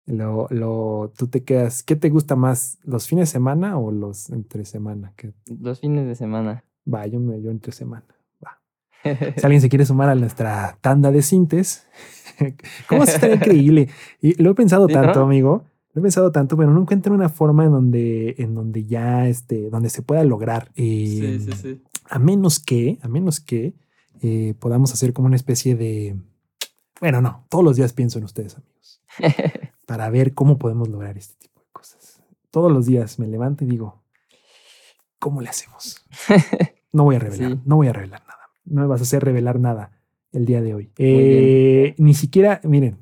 [0.05, 4.29] lo, lo, tú te quedas, ¿qué te gusta más, los fines de semana o los
[4.29, 5.15] entre semana?
[5.17, 6.65] Que Los fines de semana.
[6.87, 8.05] va, yo me, yo entre semana,
[8.45, 8.61] va.
[9.03, 9.11] Si
[9.43, 11.87] alguien se quiere sumar a nuestra tanda de cintes,
[12.91, 13.89] ¿cómo se estaría increíble?
[14.21, 15.25] Y lo he pensado Sí, tanto, ¿no?
[15.25, 15.65] amigo,
[15.95, 19.71] lo he pensado tanto, pero no encuentro una forma en donde, en donde ya, este,
[19.71, 20.71] donde se pueda lograr.
[20.77, 21.81] Eh, sí.
[22.11, 23.73] a menos que, a menos que
[24.21, 26.17] eh, podamos hacer como una especie de,
[27.05, 29.03] bueno, no, todos los días pienso en ustedes, amigos,
[29.87, 32.23] para ver cómo podemos lograr este tipo de cosas.
[32.51, 34.03] Todos los días me levanto y digo,
[35.19, 36.03] ¿cómo le hacemos?
[36.93, 37.61] No voy a revelar, Sí.
[37.67, 38.41] no voy a revelar nada.
[38.65, 40.01] No me vas a hacer revelar nada
[40.33, 40.93] el día de hoy.
[40.97, 42.97] Eh, ni siquiera, miren,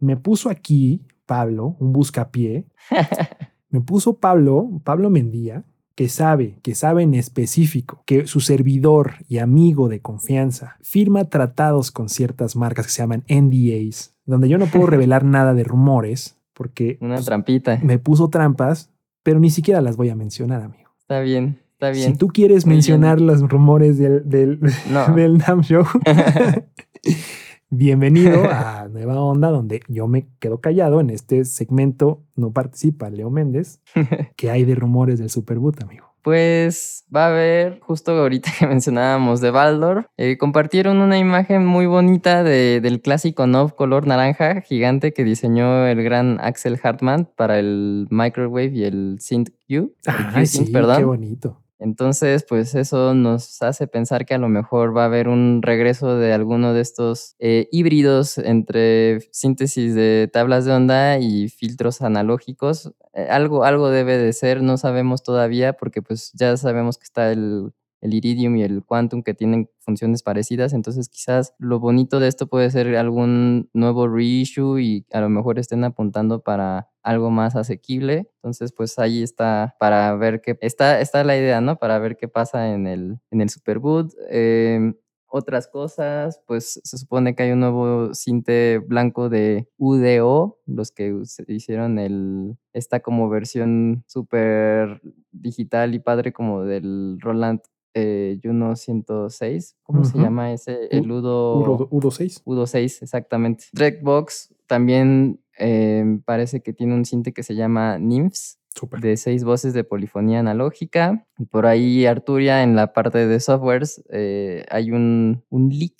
[0.00, 2.66] me puso aquí Pablo, un buscapié,
[3.70, 5.62] me puso Pablo, Pablo Mendía,
[5.98, 11.90] que sabe, que sabe en específico que su servidor y amigo de confianza firma tratados
[11.90, 16.38] con ciertas marcas que se llaman NDAs, donde yo no puedo revelar nada de rumores
[16.54, 17.80] porque Una pues, trampita.
[17.82, 18.92] me puso trampas,
[19.24, 20.88] pero ni siquiera las voy a mencionar, amigo.
[21.00, 22.12] Está bien, está bien.
[22.12, 22.76] Si tú quieres Muy bien.
[22.76, 24.60] mencionar los rumores del, del,
[24.92, 25.12] No.
[25.16, 25.84] del NAM Show,
[27.70, 32.22] bienvenido a Nueva Onda, donde yo me quedo callado en este segmento.
[32.36, 33.80] No participa Leo Méndez.
[34.36, 36.06] que hay de rumores del Superboot, amigo?
[36.22, 41.86] Pues va a haber, justo ahorita que mencionábamos de Baldor, eh, compartieron una imagen muy
[41.86, 47.58] bonita de- del clásico Nov color naranja gigante que diseñó el gran Axel Hartman para
[47.58, 50.98] el Microwave y el Synth Ay, Q-Synth, sí, perdón.
[50.98, 51.60] qué bonito.
[51.78, 56.16] Entonces, pues eso nos hace pensar que a lo mejor va a haber un regreso
[56.16, 62.92] de alguno de estos eh, híbridos entre síntesis de tablas de onda y filtros analógicos.
[63.14, 67.30] Eh, algo, algo debe de ser, no sabemos todavía porque pues ya sabemos que está
[67.30, 72.28] el, el Iridium y el Quantum que tienen funciones parecidas, entonces quizás lo bonito de
[72.28, 77.56] esto puede ser algún nuevo reissue y a lo mejor estén apuntando para algo más
[77.56, 78.30] asequible.
[78.36, 81.76] Entonces, pues ahí está para ver qué está, está la idea, ¿no?
[81.78, 84.12] Para ver qué pasa en el, en el Superboot.
[84.30, 84.94] Em,
[85.30, 91.14] otras cosas, pues se supone que hay un nuevo cinte blanco de UDO, los que
[91.48, 97.60] hicieron el, esta como versión súper digital y padre como del Roland
[97.98, 99.76] eh, Juno 106.
[99.82, 100.88] ¿Cómo se llama ese?
[100.90, 101.88] El Udo...
[101.90, 102.42] Udo 6.
[102.44, 103.64] Udo 6, exactamente.
[103.72, 109.00] Drekbox también eh, parece que tiene un cinte que se llama Nymphs, Súper.
[109.00, 111.26] de seis voces de polifonía analógica.
[111.38, 115.96] Y por ahí Arturia, en la parte de softwares, eh, hay un, un leak,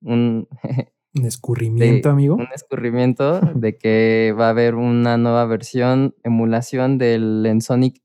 [0.00, 0.48] un,
[1.14, 2.36] Un escurrimiento, amigo.
[2.36, 8.00] un escurrimiento de que va a haber una nueva versión, emulación del Ensonic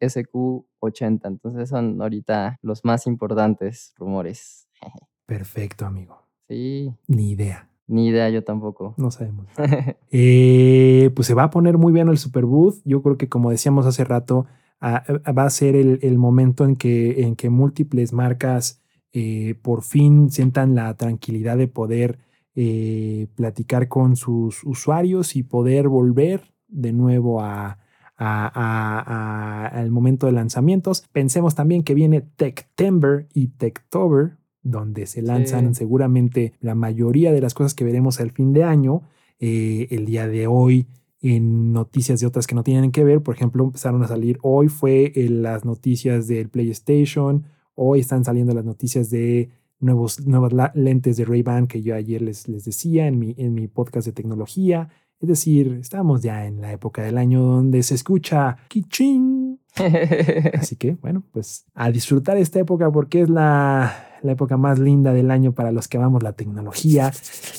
[0.82, 1.28] SQ80.
[1.28, 4.67] Entonces son ahorita los más importantes rumores.
[5.25, 6.17] Perfecto, amigo.
[6.47, 7.69] Sí, Ni idea.
[7.88, 8.93] ni idea yo tampoco.
[8.97, 9.47] No sabemos.
[10.11, 12.75] Eh, pues se va a poner muy bien el Superboot.
[12.86, 14.45] Yo creo que como decíamos hace rato,
[14.80, 18.82] ah, ah, va a ser el, el momento en que, en que múltiples marcas
[19.13, 22.19] eh, por fin sientan la tranquilidad de poder
[22.55, 27.80] eh, platicar con sus usuarios y poder volver de nuevo a-
[28.18, 31.03] al momento de lanzamientos.
[31.11, 35.80] Pensemos también que viene Techtember y Techtober, donde se lanzan Sí.
[35.80, 39.03] seguramente la mayoría de las cosas que veremos al fin de año.
[39.39, 40.88] Eh, el día de hoy,
[41.22, 44.68] en noticias de otras que no tienen que ver, por ejemplo, empezaron a salir hoy
[44.68, 47.43] fue eh, las noticias del PlayStation,
[47.76, 49.49] hoy están saliendo las noticias de
[49.80, 53.68] nuevos, nuevas lentes de Ray-Ban que yo ayer les, les decía en mi, en mi
[53.68, 54.89] podcast de tecnología.
[55.20, 59.59] Es decir, estamos ya en la época del año donde se escucha kiching.
[60.53, 65.13] Así que, bueno, pues a disfrutar esta época porque es la, la época más linda
[65.13, 67.11] del año para los que amamos la tecnología.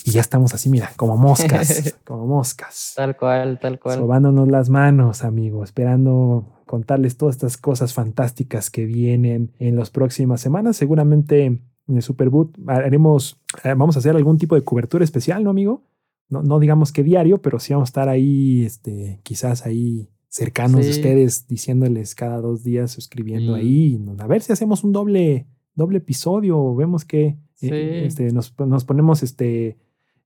[0.04, 2.92] Y ya estamos así, mira, como moscas, como moscas.
[2.96, 3.98] Tal cual, tal cual.
[3.98, 10.40] Sobándonos las manos, amigo, esperando contarles todas estas cosas fantásticas que vienen en las próximas
[10.40, 10.76] semanas.
[10.76, 15.50] Seguramente en el Superboot haremos, eh, vamos a hacer algún tipo de cobertura especial, ¿no,
[15.50, 15.82] amigo?
[16.28, 20.84] No, no digamos que diario, pero sí vamos a estar ahí, este, quizás ahí cercanos
[20.84, 21.00] de Sí.
[21.00, 24.00] ustedes, diciéndoles cada dos días, escribiendo Y- ahí.
[24.18, 27.74] A ver si hacemos un doble, doble episodio, vemos que eh, Sí.
[28.06, 29.78] este, nos, nos ponemos este.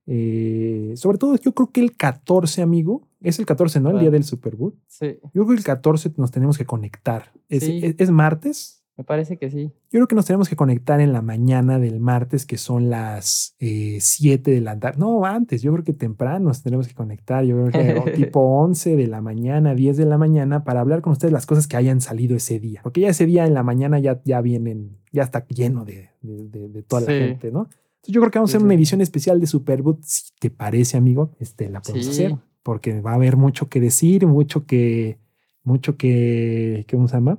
[0.06, 3.90] eh, sobre todo, yo creo que el 14, amigo, es el 14, ¿no?
[3.90, 4.74] El día del Superboot.
[4.88, 7.32] Sí, Yo creo que el 14 nos tenemos que conectar.
[7.48, 7.80] ¿Es, Sí.
[7.84, 8.81] es- es martes?
[8.96, 9.64] Me parece que sí.
[9.90, 13.54] Yo creo que nos tenemos que conectar en la mañana del martes, que son las
[13.58, 14.98] 7 de la tarde.
[14.98, 17.44] No, antes, yo creo que temprano nos tenemos que conectar.
[17.44, 21.12] Yo creo que tipo 11 de la mañana, 10 de la mañana, para hablar con
[21.12, 22.80] ustedes las cosas que hayan salido ese día.
[22.82, 26.48] Porque ya ese día en la mañana ya, ya vienen, ya está lleno de, de-
[26.48, 27.60] de- de toda la gente, ¿no?
[27.62, 30.02] Entonces yo creo que vamos a hacer una edición especial de Superboot.
[30.02, 32.24] Si te parece, amigo, este, la podemos Sí.
[32.24, 32.38] hacer.
[32.62, 35.18] Porque va a haber mucho que decir, mucho que,
[35.64, 37.38] mucho que, ¿cómo se llama?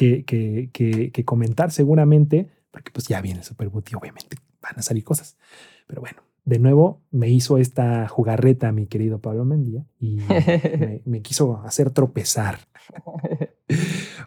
[0.00, 4.78] Que, que, que, que comentar seguramente, porque pues ya viene el Superboot y obviamente van
[4.78, 5.36] a salir cosas.
[5.86, 10.16] Pero bueno, de nuevo me hizo esta jugarreta mi querido Pablo Mendía y
[10.78, 12.60] me, me quiso hacer tropezar.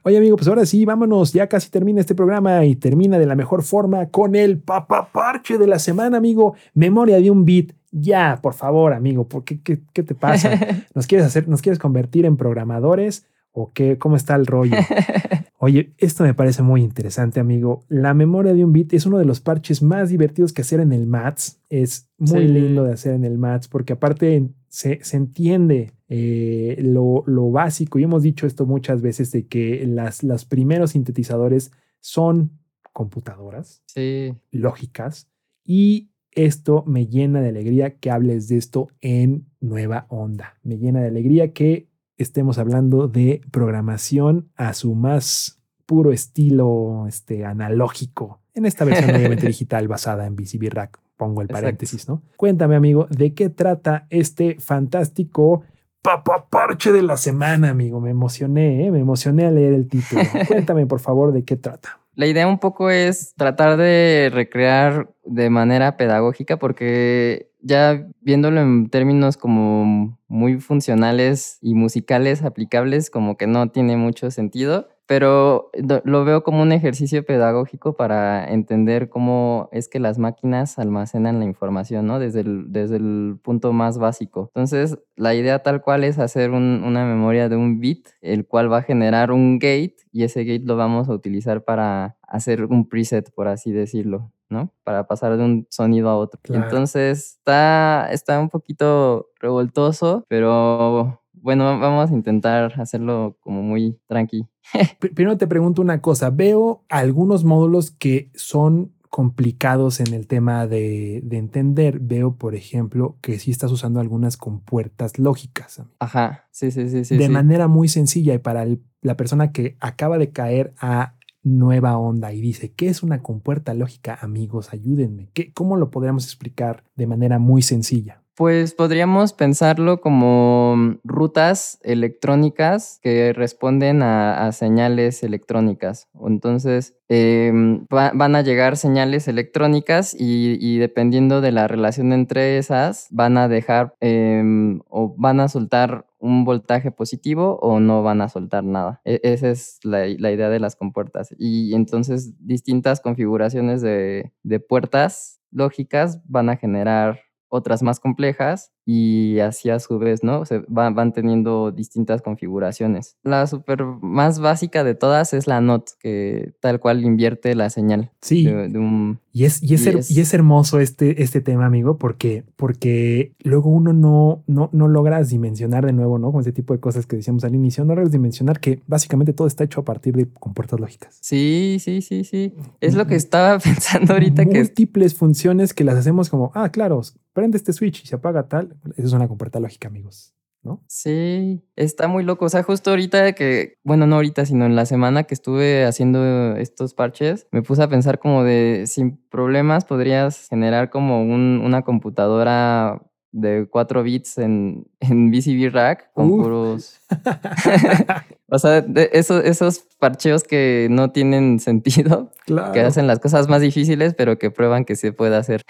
[0.04, 3.34] Oye amigo, pues ahora sí, vámonos, ya casi termina este programa y termina de la
[3.34, 6.54] mejor forma con el papaparche de la semana, amigo.
[6.76, 7.74] Memoria de un beat.
[7.90, 10.52] Ya, por favor, amigo, ¿por qué, qué, qué te pasa?
[10.94, 13.98] ¿Nos quieres hacer, nos quieres convertir en programadores o qué?
[13.98, 14.76] ¿Cómo está el rollo?
[15.60, 17.86] Oye, esto me parece muy interesante, amigo.
[17.88, 20.92] La memoria de un bit es uno de los parches más divertidos que hacer en
[20.92, 21.62] el MATS.
[21.70, 22.48] Es muy Sí.
[22.50, 27.98] lindo de hacer en el MATS porque aparte se, se entiende eh, lo, lo básico
[27.98, 32.52] y hemos dicho esto muchas veces de que las, los primeros sintetizadores son
[32.92, 35.28] computadoras Sí, lógicas
[35.64, 40.56] y esto me llena de alegría que hables de esto en Nueva Onda.
[40.64, 41.88] Me llena de alegría que
[42.24, 48.42] estemos hablando de programación a su más puro estilo este, analógico.
[48.54, 51.00] En esta versión obviamente digital basada en BCB Rack.
[51.18, 51.64] Pongo el Exacto.
[51.64, 52.24] paréntesis, ¿no?
[52.38, 55.64] Cuéntame, amigo, ¿de qué trata este fantástico
[56.02, 58.02] papaparche de la semana, amigo?
[58.02, 58.92] Me emocioné, ¿eh?
[58.92, 60.22] me emocioné al leer el título.
[60.48, 62.00] Cuéntame, por favor, de qué trata.
[62.16, 68.90] La idea un poco es tratar de recrear de manera pedagógica porque ya viéndolo en
[68.90, 75.70] términos como muy funcionales y musicales aplicables como que no tiene mucho sentido, pero
[76.06, 81.46] lo veo como un ejercicio pedagógico para entender cómo es que las máquinas almacenan la
[81.46, 82.20] información, ¿no?
[82.20, 84.52] Desde el, desde el punto más básico.
[84.56, 88.72] Entonces, la idea tal cual es hacer un- una memoria de un bit, el cual
[88.72, 92.88] va a generar un gate y ese gate lo vamos a utilizar para hacer un
[92.90, 94.72] preset, por así decirlo, ¿no?
[94.86, 96.40] Para pasar de un sonido a otro.
[96.42, 96.64] Claro.
[96.64, 104.48] Entonces, está, está un poquito revoltoso, pero bueno, vamos a intentar hacerlo como muy tranqui.
[105.02, 106.30] Pr- Primero te pregunto una cosa.
[106.30, 112.00] Veo algunos módulos que son complicados en el tema de, de entender.
[112.00, 115.96] Veo, por ejemplo, que sí estás usando algunas compuertas lógicas amigo.
[116.00, 117.18] Ajá, sí, sí, sí, sí.
[117.18, 117.32] de sí.
[117.32, 122.34] manera muy sencilla y para el- la persona que acaba de caer a nueva onda
[122.34, 124.18] y dice, ¿qué es una compuerta lógica?
[124.22, 125.30] Amigos, ayúdenme.
[125.34, 128.22] ¿Qué, ¿Cómo lo podríamos explicar de manera muy sencilla?
[128.36, 136.08] Pues podríamos pensarlo como rutas electrónicas que responden a, señales electrónicas.
[136.26, 142.58] Entonces, em, va- van a llegar señales electrónicas y, y dependiendo de la relación entre
[142.58, 148.22] esas, van a dejar em, o van a soltar un voltaje positivo o no van
[148.22, 149.02] a soltar nada.
[149.04, 151.36] E- esa es la, la idea de las compuertas.
[151.38, 157.20] Y entonces distintas configuraciones de, de puertas lógicas van a generar
[157.50, 160.46] otras más complejas y así a su vez, ¿no?
[160.46, 163.18] Se van, van teniendo distintas configuraciones.
[163.24, 168.12] La super más básica de todas es la NOT, que tal cual invierte la señal
[168.22, 169.20] Sí, de, de un...
[169.36, 173.34] Y es, y es, Y es- y es hermoso este, este tema, amigo, porque, porque
[173.44, 176.32] luego uno no, no, no logras dimensionar de nuevo, ¿no?
[176.32, 179.48] Con ese tipo de cosas que decíamos al inicio, no logras dimensionar que básicamente todo
[179.48, 181.18] está hecho a partir de compuertas lógicas.
[181.22, 182.54] Sí, sí, sí, sí.
[182.80, 184.60] Es lo que estaba pensando ahorita que...
[184.60, 187.02] Múltiples funciones que las hacemos como, ah, claro,
[187.34, 188.73] prende este switch y se apaga tal.
[188.98, 190.84] Eso es una compuerta lógica, amigos, ¿no?
[190.88, 192.46] Sí, está muy loco.
[192.46, 196.56] O sea, justo ahorita que, bueno, no ahorita, sino en la semana que estuve haciendo
[196.58, 201.82] estos parches, me puse a pensar como de, sin problemas podrías generar como un- una
[201.84, 203.02] computadora
[203.34, 206.44] de 4 bits en, en BCB Rack con Uf.
[206.44, 207.00] puros.
[208.50, 212.72] o sea, de- esos, esos parcheos que no tienen sentido, Claro.
[212.72, 215.62] que hacen las cosas más difíciles, pero que prueban que se puede hacer.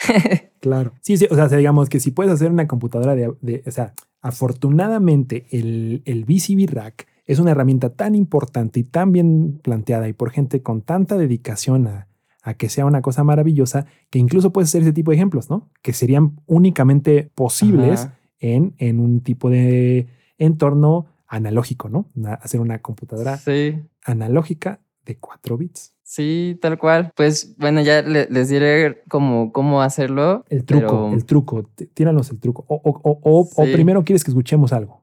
[0.60, 0.94] Claro.
[1.02, 3.94] Sí, sí, o sea, digamos que si puedes hacer una computadora de, de- o sea,
[4.22, 10.14] afortunadamente el, el BCB Rack es una herramienta tan importante y tan bien planteada y
[10.14, 12.08] por gente con tanta dedicación a,
[12.44, 15.70] a que sea una cosa maravillosa que incluso puedes hacer ese tipo de ejemplos, ¿no?
[15.82, 22.10] Que serían únicamente posibles en, en un tipo de entorno analógico, ¿no?
[22.16, 23.80] Una- hacer una computadora Sí.
[24.06, 25.94] analógica de 4 bits.
[26.04, 27.12] Sí, tal cual.
[27.16, 30.44] Pues bueno, ya le- les diré cómo, cómo hacerlo.
[30.50, 32.66] El truco, pero, el truco, tíranos el truco.
[32.68, 33.72] O, o- o- o- o Sí.
[33.74, 35.02] primero quieres que escuchemos algo.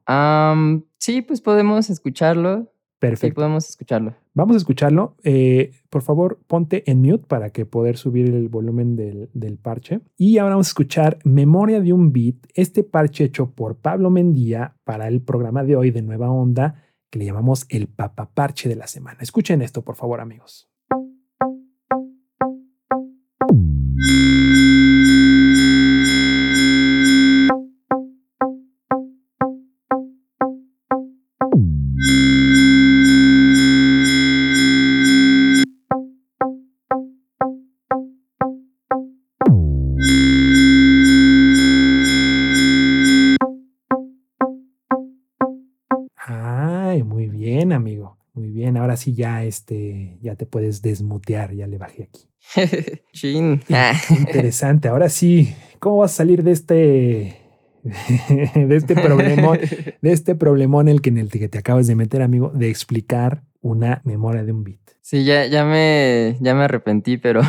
[0.98, 2.60] sí, pues podemos escucharlo.
[2.64, 2.68] Sí,
[2.98, 3.36] Perfecto.
[3.36, 4.14] podemos escucharlo.
[4.32, 5.16] Vamos a escucharlo.
[5.24, 10.00] Eh, por favor, ponte en mute para que poder subir el volumen del, del parche.
[10.16, 14.76] Y ahora vamos a escuchar Memoria de un Beat, este parche hecho por Pablo Mendía
[14.84, 18.86] para el programa de hoy de Nueva Onda, que le llamamos el papaparche de la
[18.86, 19.18] semana.
[19.20, 20.69] Escuchen esto, por favor, amigos.
[46.32, 48.16] Ay, muy bien, amigo.
[48.34, 48.76] Muy bien.
[48.76, 51.54] Ahora sí ya este, ya te puedes desmutear.
[51.54, 52.28] Ya le bajé aquí.
[53.12, 53.60] Chin.
[54.10, 54.86] Interesante.
[54.86, 57.36] Ahora sí, ¿cómo vas a salir de este
[58.54, 59.58] de este problemón,
[60.00, 62.70] de este problemón en el que en el que te acabas de meter, amigo, de
[62.70, 64.80] explicar una memoria de un bit?
[65.00, 67.40] Sí, ya, ya me, ya me arrepentí, pero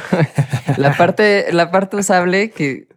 [0.78, 2.88] la parte, la parte usable que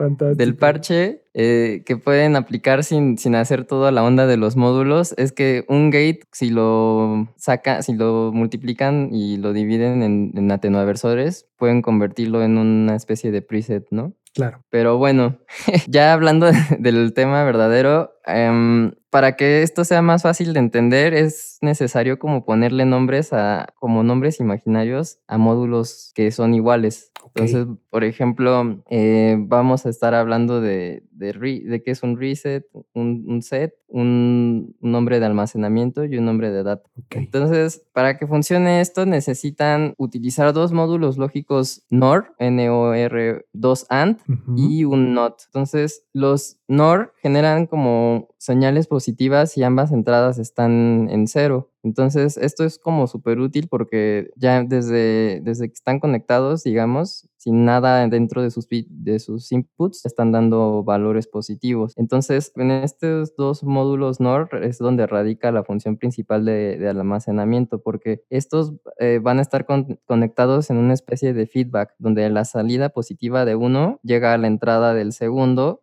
[0.00, 0.38] Fantástico.
[0.38, 5.14] del parche eh, que pueden aplicar sin, sin hacer toda la onda de los módulos
[5.18, 10.50] es que un gate, si lo saca, si lo multiplican y lo dividen en, en
[10.50, 14.14] atenuaversores, pueden convertirlo en una especie de preset, ¿no?
[14.34, 14.64] Claro.
[14.70, 15.38] Pero bueno,
[15.88, 21.58] ya hablando del tema verdadero, em, para que esto sea más fácil de entender, es
[21.62, 27.10] necesario como ponerle nombres a, como nombres imaginarios a módulos que son iguales.
[27.34, 32.18] Entonces, por ejemplo, eh, vamos a estar hablando de, de, re- de qué es un
[32.18, 32.64] reset,
[32.94, 36.88] un, un set, un, un nombre de almacenamiento y un nombre de data.
[37.10, 44.54] Entonces, para que funcione esto, necesitan utilizar dos módulos lógicos NOR, N-O-R, 2 AND Ujú.
[44.56, 45.42] y un NOT.
[45.46, 51.70] Entonces, los NOR generan como señales positivas y ambas entradas están en cero.
[51.82, 57.64] Entonces, esto es como súper útil porque ya desde, desde que están conectados, digamos, sin
[57.64, 61.94] nada dentro de sus, de sus inputs, están dando valores positivos.
[61.96, 67.80] Entonces, en estos dos módulos NOR es donde radica la función principal de, de almacenamiento,
[67.80, 72.44] porque estos eh, van a estar con- conectados en una especie de feedback, donde la
[72.44, 75.80] salida positiva de uno llega a la entrada del segundo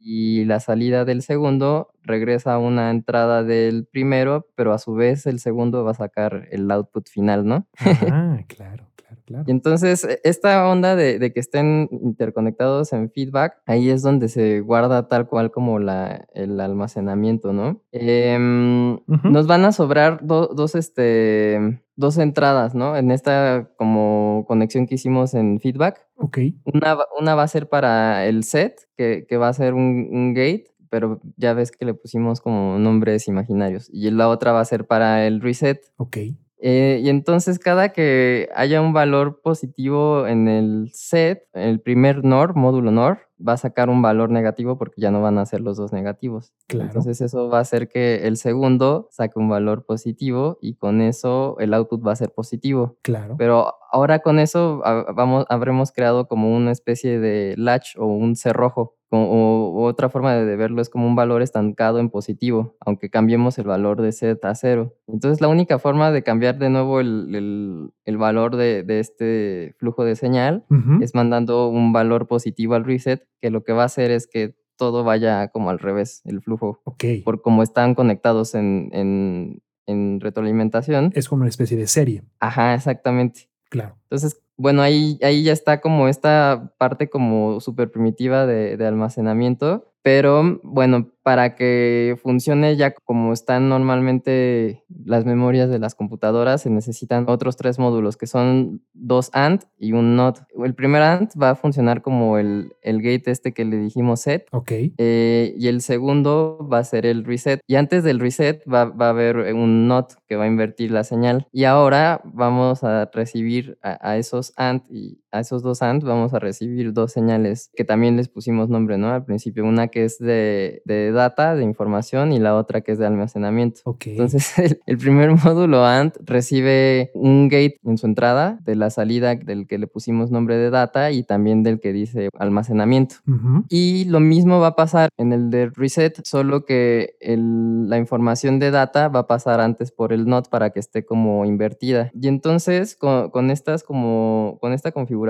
[0.00, 5.26] y la salida del segundo regresa a una entrada del primero, pero a su vez
[5.26, 7.66] el segundo va a sacar el output final, ¿no?
[8.10, 9.44] Ah, claro, claro, claro.
[9.46, 14.28] Y entonces e- esta onda de, de que estén interconectados en feedback, ahí es donde
[14.28, 17.82] se guarda tal cual como la, el almacenamiento, ¿no?
[17.92, 18.98] Em.
[19.24, 22.96] Nos van a sobrar do- dos, este, dos entradas, ¿no?
[22.96, 26.06] En esta como conexión que hicimos en feedback.
[26.16, 26.38] Ok.
[26.72, 30.08] Una, va- una va a ser para el set, que, que va a ser un,
[30.10, 33.88] un gate, pero ya ves que le pusimos como nombres imaginarios.
[33.92, 35.80] Y la otra va a ser para el reset.
[35.96, 36.18] Ok.
[36.64, 42.54] Eh, y entonces cada que haya un valor positivo en el set, el primer NOR,
[42.54, 45.76] módulo NOR, va a sacar un valor negativo porque ya no van a ser los
[45.76, 46.52] dos negativos.
[46.68, 46.86] Claro.
[46.86, 51.56] Entonces eso va a hacer que el segundo saque un valor positivo y con eso
[51.58, 52.96] el output va a ser positivo.
[53.02, 53.34] Claro.
[53.36, 58.36] Pero ahora con eso ha- vamos, habremos creado como una especie de latch o un
[58.36, 58.94] cerrojo.
[59.14, 63.66] O, otra forma de verlo es como un valor estancado en positivo, aunque cambiemos el
[63.66, 64.94] valor de set a cero.
[65.06, 69.74] Entonces la única forma de cambiar de nuevo el, el- el valor de, de este
[69.78, 70.64] flujo de señal
[71.02, 74.56] es mandando un valor positivo al reset, que lo que va a hacer es que
[74.76, 77.04] todo vaya como al revés, el flujo, Ok.
[77.24, 81.12] por como están conectados en, en, en retroalimentación.
[81.14, 82.22] Es como una especie de serie.
[82.40, 83.48] Ajá, exactamente.
[83.68, 83.96] Claro.
[84.04, 89.91] Entonces, bueno, ahí, ahí ya está como esta parte como súper primitiva de, de almacenamiento
[90.02, 96.70] Pero bueno, para que funcione ya como están normalmente las memorias de las computadoras, se
[96.70, 100.40] necesitan otros tres módulos, que son dos AND y un NOT.
[100.64, 104.48] El primer AND va a funcionar como el, el gate este que le dijimos set.
[104.50, 104.72] Ok.
[104.98, 107.60] eh, y el segundo va a ser el reset.
[107.68, 111.04] Y antes del reset va, va a haber un NOT que va a invertir la
[111.04, 111.46] señal.
[111.52, 116.34] Y ahora vamos a recibir a, a esos AND y a esos dos AND vamos
[116.34, 119.08] a recibir dos señales que también les pusimos nombre, ¿no?
[119.10, 122.98] Al principio, una que es de, de data, de información, y la otra que es
[122.98, 123.80] de almacenamiento.
[123.84, 124.06] Ok.
[124.08, 129.34] Entonces, el, el primer módulo AND recibe un gate en su entrada de la salida
[129.34, 133.16] del que le pusimos nombre de data y también del que dice almacenamiento.
[133.26, 133.64] Ujú.
[133.68, 138.58] Y lo mismo va a pasar en el de reset, solo que el- la información
[138.58, 142.10] de data va a pasar antes por el NOT para que esté como invertida.
[142.14, 145.21] Y entonces con, con estas como con esta configuración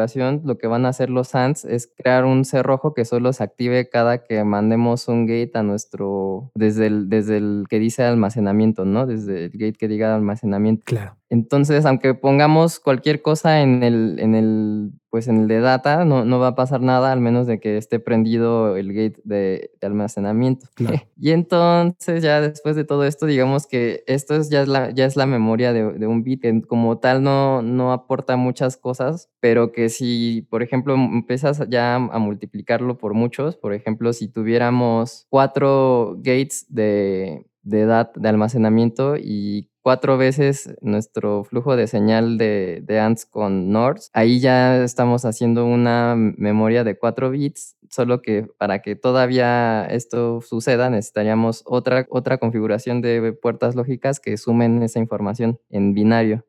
[0.45, 3.89] lo que van a hacer los ANDs es crear un cerrojo que solo se active
[3.89, 9.07] cada que mandemos un gate a nuestro desde el desde el que dice almacenamiento, ¿no?
[9.07, 10.83] Desde el gate que diga almacenamiento.
[10.85, 11.17] Claro.
[11.33, 16.27] Entonces, aunque pongamos cualquier cosa en el, en el, pues en el de data, no,
[16.27, 19.87] no va a pasar nada al menos de que esté prendido el gate de, de
[19.87, 20.67] almacenamiento.
[20.75, 20.99] Claro.
[21.19, 25.07] y entonces, ya después de todo esto, digamos que esto es, ya, es la, ya
[25.07, 29.31] es la memoria de, de un bit, que como tal no, no aporta muchas cosas,
[29.41, 34.29] pero que si, por ejemplo, m- empiezas ya a multiplicarlo por muchos, por ejemplo, si
[34.29, 42.39] tuviéramos cuatro gates de, de, dat- de almacenamiento y cuatro veces nuestro flujo de señal
[42.39, 48.23] de, de ANDs con NORs, ahí ya estamos haciendo una memoria de 4 bits, solo
[48.23, 54.83] que para que todavía esto suceda necesitaríamos otra, otra configuración de puertas lógicas que sumen
[54.83, 56.45] esa información en binario.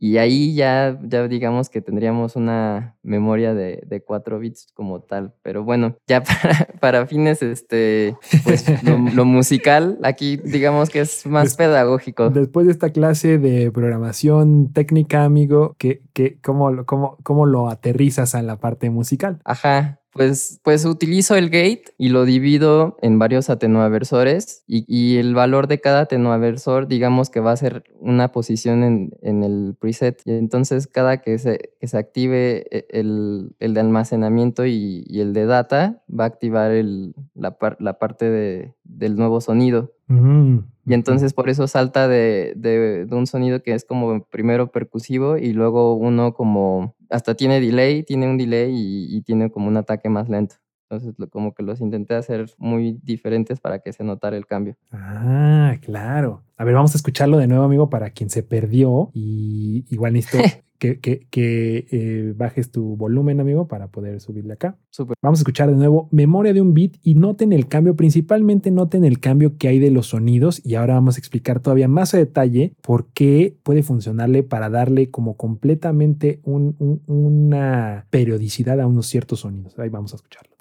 [0.00, 5.32] Y ahí ya, ya digamos que tendríamos una memoria de, de 4 bits como tal.
[5.42, 11.24] Pero bueno, ya para, para fines, este, pues lo, lo musical, aquí digamos que es
[11.26, 12.30] más Des- pedagógico.
[12.30, 18.34] Después de esta clase de programación técnica, amigo, ¿qué, qué, cómo, cómo, ¿cómo lo aterrizas
[18.34, 19.40] a la parte musical?
[19.44, 25.34] Ajá, pues, pues utilizo el gate y lo divido en varios atenuaversores y, y el
[25.34, 30.20] valor de cada atenuaversor digamos que va a ser una posición en, en el preset
[30.24, 35.20] y entonces cada que se, que se active e- el, el de almacenamiento y, y
[35.20, 39.92] el de data va a activar el, la, par- la parte de- del nuevo sonido.
[40.08, 44.70] Mm, Y entonces por eso salta de, de- de un sonido que es como primero
[44.70, 49.68] percusivo y luego uno como hasta tiene delay, tiene un delay y, y tiene como
[49.68, 50.56] un ataque más lento.
[50.90, 54.76] Entonces lo- como que los intenté hacer muy diferentes para que se notara el cambio.
[54.92, 56.42] Ah, claro.
[56.56, 59.10] A ver, vamos a escucharlo de nuevo, amigo, para quien se perdió.
[59.14, 64.76] Y igual necesito que, que- que, eh, bajes tu volumen, amigo, para poder subirle acá.
[64.90, 65.16] Súper.
[65.22, 69.04] Vamos a escuchar de nuevo memoria de un beat y noten el cambio, principalmente noten
[69.04, 70.60] el cambio que hay de los sonidos.
[70.64, 75.10] Y ahora vamos a explicar todavía más a detalle por qué puede funcionarle para darle
[75.10, 79.78] como completamente un- un- una periodicidad a unos ciertos sonidos.
[79.78, 80.53] Ahí vamos a escucharlo.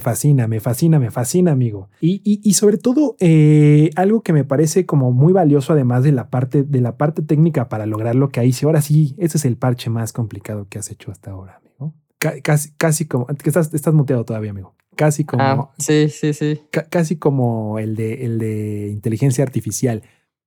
[0.00, 1.90] Me, fascina, me fascina, me fascina, amigo.
[2.00, 6.12] Y, y- y sobre todo, eh, algo que me parece como muy valioso, además de
[6.12, 8.64] la parte, de la parte técnica para lograr lo que hice.
[8.64, 11.92] Ahora sí, ese es el parche más complicado que has hecho hasta ahora, amigo.
[12.18, 14.74] Ca- casi, casi como, estás, estás muteado todavía, amigo.
[14.96, 16.60] Casi como, Ah, sí, sí, sí.
[16.70, 20.02] ca- casi como el de, el de inteligencia artificial.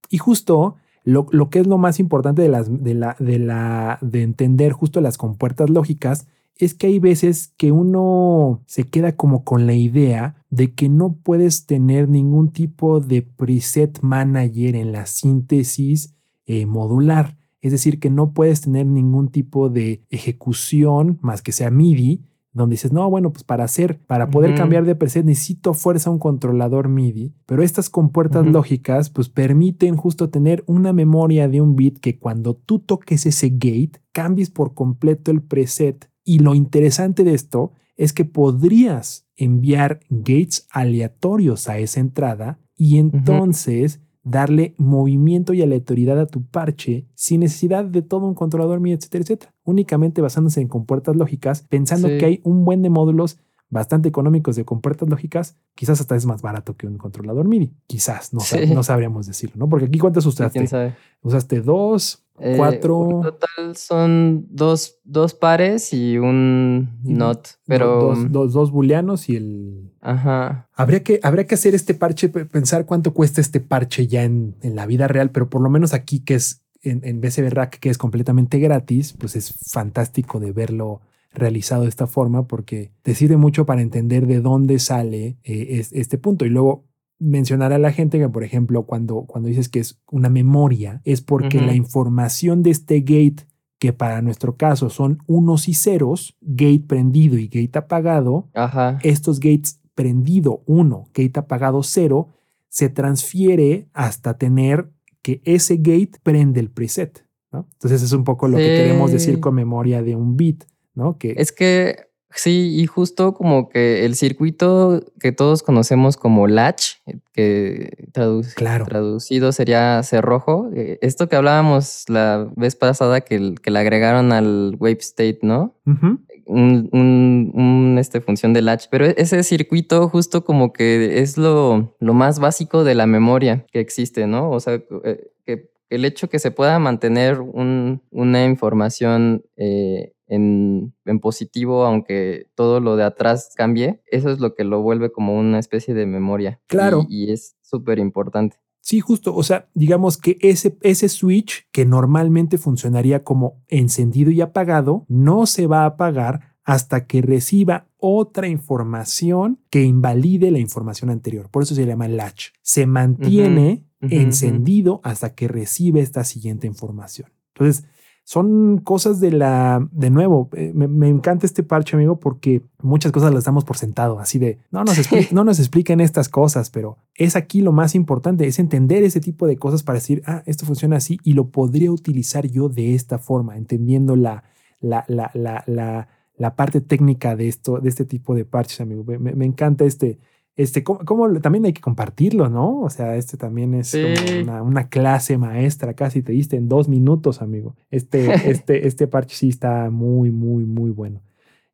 [0.09, 3.99] Y justo lo, lo que es lo más importante de, las, de, la, de, la,
[4.01, 6.25] de entender justo las compuertas lógicas
[6.57, 11.17] es que hay veces que uno se queda como con la idea de que no
[11.23, 17.37] puedes tener ningún tipo de preset manager en la síntesis eh, modular.
[17.61, 22.75] Es decir, que no puedes tener ningún tipo de ejecución más que sea MIDI, donde
[22.75, 26.19] dices, no, bueno, pues para hacer, para poder cambiar de preset necesito a fuerza un
[26.19, 31.99] controlador MIDI, pero estas compuertas lógicas pues permiten justo tener una memoria de un bit
[31.99, 36.12] que cuando tú toques ese gate, cambies por completo el preset.
[36.23, 42.97] Y lo interesante de esto es que podrías enviar gates aleatorios a esa entrada y
[42.97, 48.95] entonces darle movimiento y aleatoriedad a tu parche sin necesidad de todo un controlador MIDI,
[48.95, 49.53] etcétera, etcétera.
[49.63, 52.17] Únicamente basándose en compuertas lógicas, pensando Sí.
[52.17, 53.37] que hay un buen de módulos
[53.69, 57.73] bastante económicos de compuertas lógicas, quizás hasta es más barato que un controlador MIDI.
[57.87, 58.73] Quizás, no, sab- Sí.
[58.73, 59.67] no sabríamos decirlo, ¿no?
[59.67, 60.67] Porque aquí cuántos ¿Quién usaste?
[60.67, 60.95] sabe?
[61.21, 67.99] Usaste dos, Eh, cuatro, en total son dos, dos pares y un not, pero...
[68.01, 69.91] dos, dos, dos booleanos y el...
[70.01, 70.67] Ajá.
[70.73, 74.55] Habría que, habría que hacer este parche, pe- pensar cuánto cuesta este parche ya en,
[74.61, 77.79] en la vida real, pero por lo menos aquí que es en, en BCB Rack,
[77.79, 81.01] que es completamente gratis, pues es fantástico de verlo
[81.33, 85.93] realizado de esta forma porque te sirve mucho para entender de dónde sale eh, es-
[85.93, 86.45] este punto.
[86.45, 86.83] Y luego
[87.23, 91.21] mencionar a la gente que, por ejemplo, cuando, cuando dices que es una memoria, es
[91.21, 93.47] porque la información de este gate,
[93.79, 98.99] que para nuestro caso son unos y ceros, gate prendido y gate apagado, Ajá.
[99.03, 102.29] estos gates prendido 1, gate apagado 0,
[102.69, 104.89] se transfiere hasta tener
[105.21, 107.25] que ese gate prende el preset.
[107.51, 107.67] ¿no?
[107.73, 110.63] Entonces es un poco lo que queremos decir con memoria de un bit,
[110.95, 111.17] ¿no?
[111.17, 116.93] Que Es que sí, y justo como que el circuito que todos conocemos como latch,
[117.33, 118.85] que tradu- Claro.
[118.85, 124.31] traducido sería cerrojo, eh, esto que hablábamos la vez pasada que, el- que le agregaron
[124.31, 125.75] al wave state, ¿no?
[125.85, 131.21] Ujú, un, un- un, este, función de latch, pero e- ese circuito justo como que
[131.21, 134.51] es lo, lo más básico de la memoria que existe, ¿no?
[134.51, 134.73] O sea,
[135.05, 141.85] eh, que el hecho que se pueda mantener un- una información eh, en, en positivo,
[141.85, 145.93] aunque todo lo de atrás cambie, eso es lo que lo vuelve como una especie
[145.93, 146.59] de memoria.
[146.67, 147.05] Claro.
[147.07, 148.57] Y, y es súper importante.
[148.81, 149.33] Sí, justo.
[149.33, 155.45] O sea, digamos que ese, ese switch que normalmente funcionaría como encendido y apagado, no
[155.45, 161.49] se va a apagar hasta que reciba otra información que invalide la información anterior.
[161.49, 162.47] Por eso se llama latch.
[162.61, 167.31] Se mantiene encendido hasta que recibe esta siguiente información.
[167.55, 167.85] Entonces,
[168.25, 173.11] son cosas de la, de nuevo, eh, me, me encanta este parche, amigo, porque muchas
[173.11, 176.69] cosas las damos por sentado, así de, no nos, expli- no nos expliquen estas cosas,
[176.69, 180.41] pero es aquí lo más importante, es entender ese tipo de cosas para decir, ah,
[180.45, 184.43] esto funciona así y lo podría utilizar yo de esta forma, entendiendo la,
[184.79, 186.07] la, la, la, la,
[186.37, 189.03] la parte técnica de esto, de este tipo de parches, amigo.
[189.03, 190.17] Me encanta este,
[190.55, 190.83] este,
[191.27, 192.81] lo- también hay que compartirlo, ¿no?
[192.81, 196.87] O sea, este también es como una, una clase maestra, casi te diste en dos
[196.87, 197.75] minutos, amigo.
[197.91, 201.21] Este, este, este parche sí está muy, muy, muy bueno.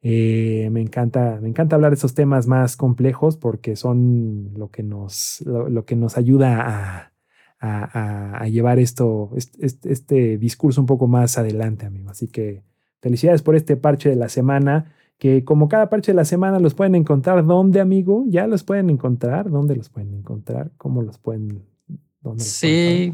[0.01, 4.81] Eh, me encanta, me encanta hablar de esos temas más complejos porque son lo que
[4.81, 7.11] nos, lo, lo que nos ayuda a,
[7.59, 12.09] a- a- a llevar esto, este- este discurso un poco más adelante, amigo.
[12.11, 12.63] Así que
[13.01, 14.93] felicidades por este parche de la semana.
[15.19, 18.23] Que como cada parche de la semana los pueden encontrar, ¿dónde, amigo?
[18.27, 19.49] ¿Ya los pueden encontrar?
[19.51, 20.71] ¿Dónde los pueden encontrar?
[20.77, 21.65] ¿Cómo los pueden?
[22.21, 23.11] dónde los pueden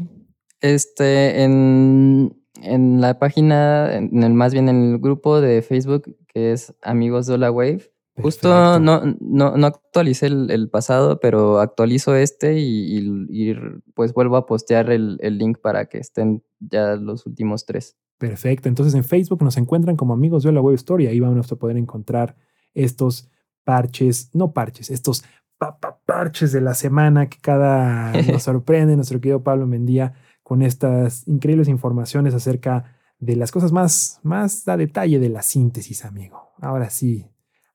[0.60, 6.52] este, en, en la página, en el, más bien en el grupo de Facebook que
[6.52, 7.90] es Amigos de la Wave.
[8.22, 13.54] Justo no, no, no actualicé el, el pasado, pero actualizo este y, y- y
[13.94, 17.96] pues vuelvo a postear el, el link para que estén ya los últimos tres.
[18.18, 18.68] Perfecto.
[18.68, 21.56] Entonces en Facebook nos encuentran como amigos de la Web Store y ahí vamos a
[21.56, 22.36] poder encontrar
[22.74, 23.28] estos
[23.64, 25.24] parches, no parches, estos
[25.58, 30.62] pa- pa- parches de la semana que cada nos sorprende nuestro querido Pablo Mendía con
[30.62, 36.52] estas increíbles informaciones acerca de las cosas más, más a detalle de la síntesis, amigo.
[36.60, 37.26] Ahora sí,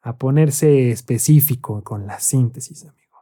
[0.02, 3.18] a ponerse específico con la síntesis, amigo.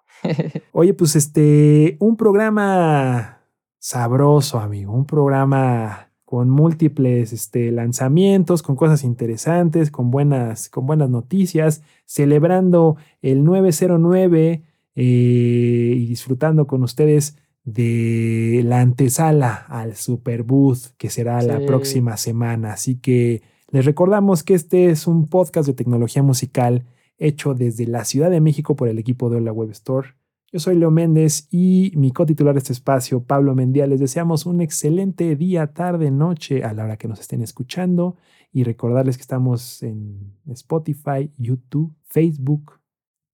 [0.74, 3.42] Oye, pues este, un programa
[3.80, 11.10] sabroso, amigo, un programa con múltiples este, lanzamientos, con cosas interesantes, con buenas, con buenas
[11.10, 14.62] noticias, celebrando el 909
[14.94, 22.16] eh, y disfrutando con ustedes de la antesala al Super Booth que será la próxima
[22.16, 22.74] semana.
[22.74, 26.86] Así que les recordamos que este es un podcast de tecnología musical
[27.18, 30.10] hecho desde la Ciudad de México por el equipo de Hola Web Store.
[30.52, 33.86] Yo soy Leo Méndez y mi cotitular de este espacio, Pablo Mendía.
[33.86, 38.16] Les deseamos un excelente día, tarde, noche a la hora que nos estén escuchando
[38.52, 42.80] y recordarles que estamos en Spotify, YouTube, Facebook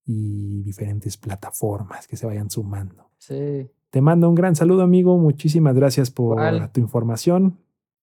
[0.05, 3.09] y diferentes plataformas que se vayan sumando.
[3.17, 3.69] Sí.
[3.89, 5.17] Te mando un gran saludo, amigo.
[5.17, 6.37] Muchísimas gracias por
[6.71, 7.57] tu información.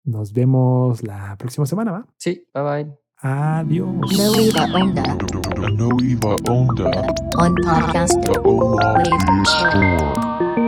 [0.02, 2.06] Nos vemos la próxima semana, ¿va?
[2.16, 3.03] Sí, bye bye.
[3.22, 4.10] Adiós.
[4.18, 5.88] No Iba Onda A no
[6.50, 6.90] Onda,
[7.38, 8.20] on podcast.
[8.24, 9.02] the Ola
[9.44, 10.63] Store.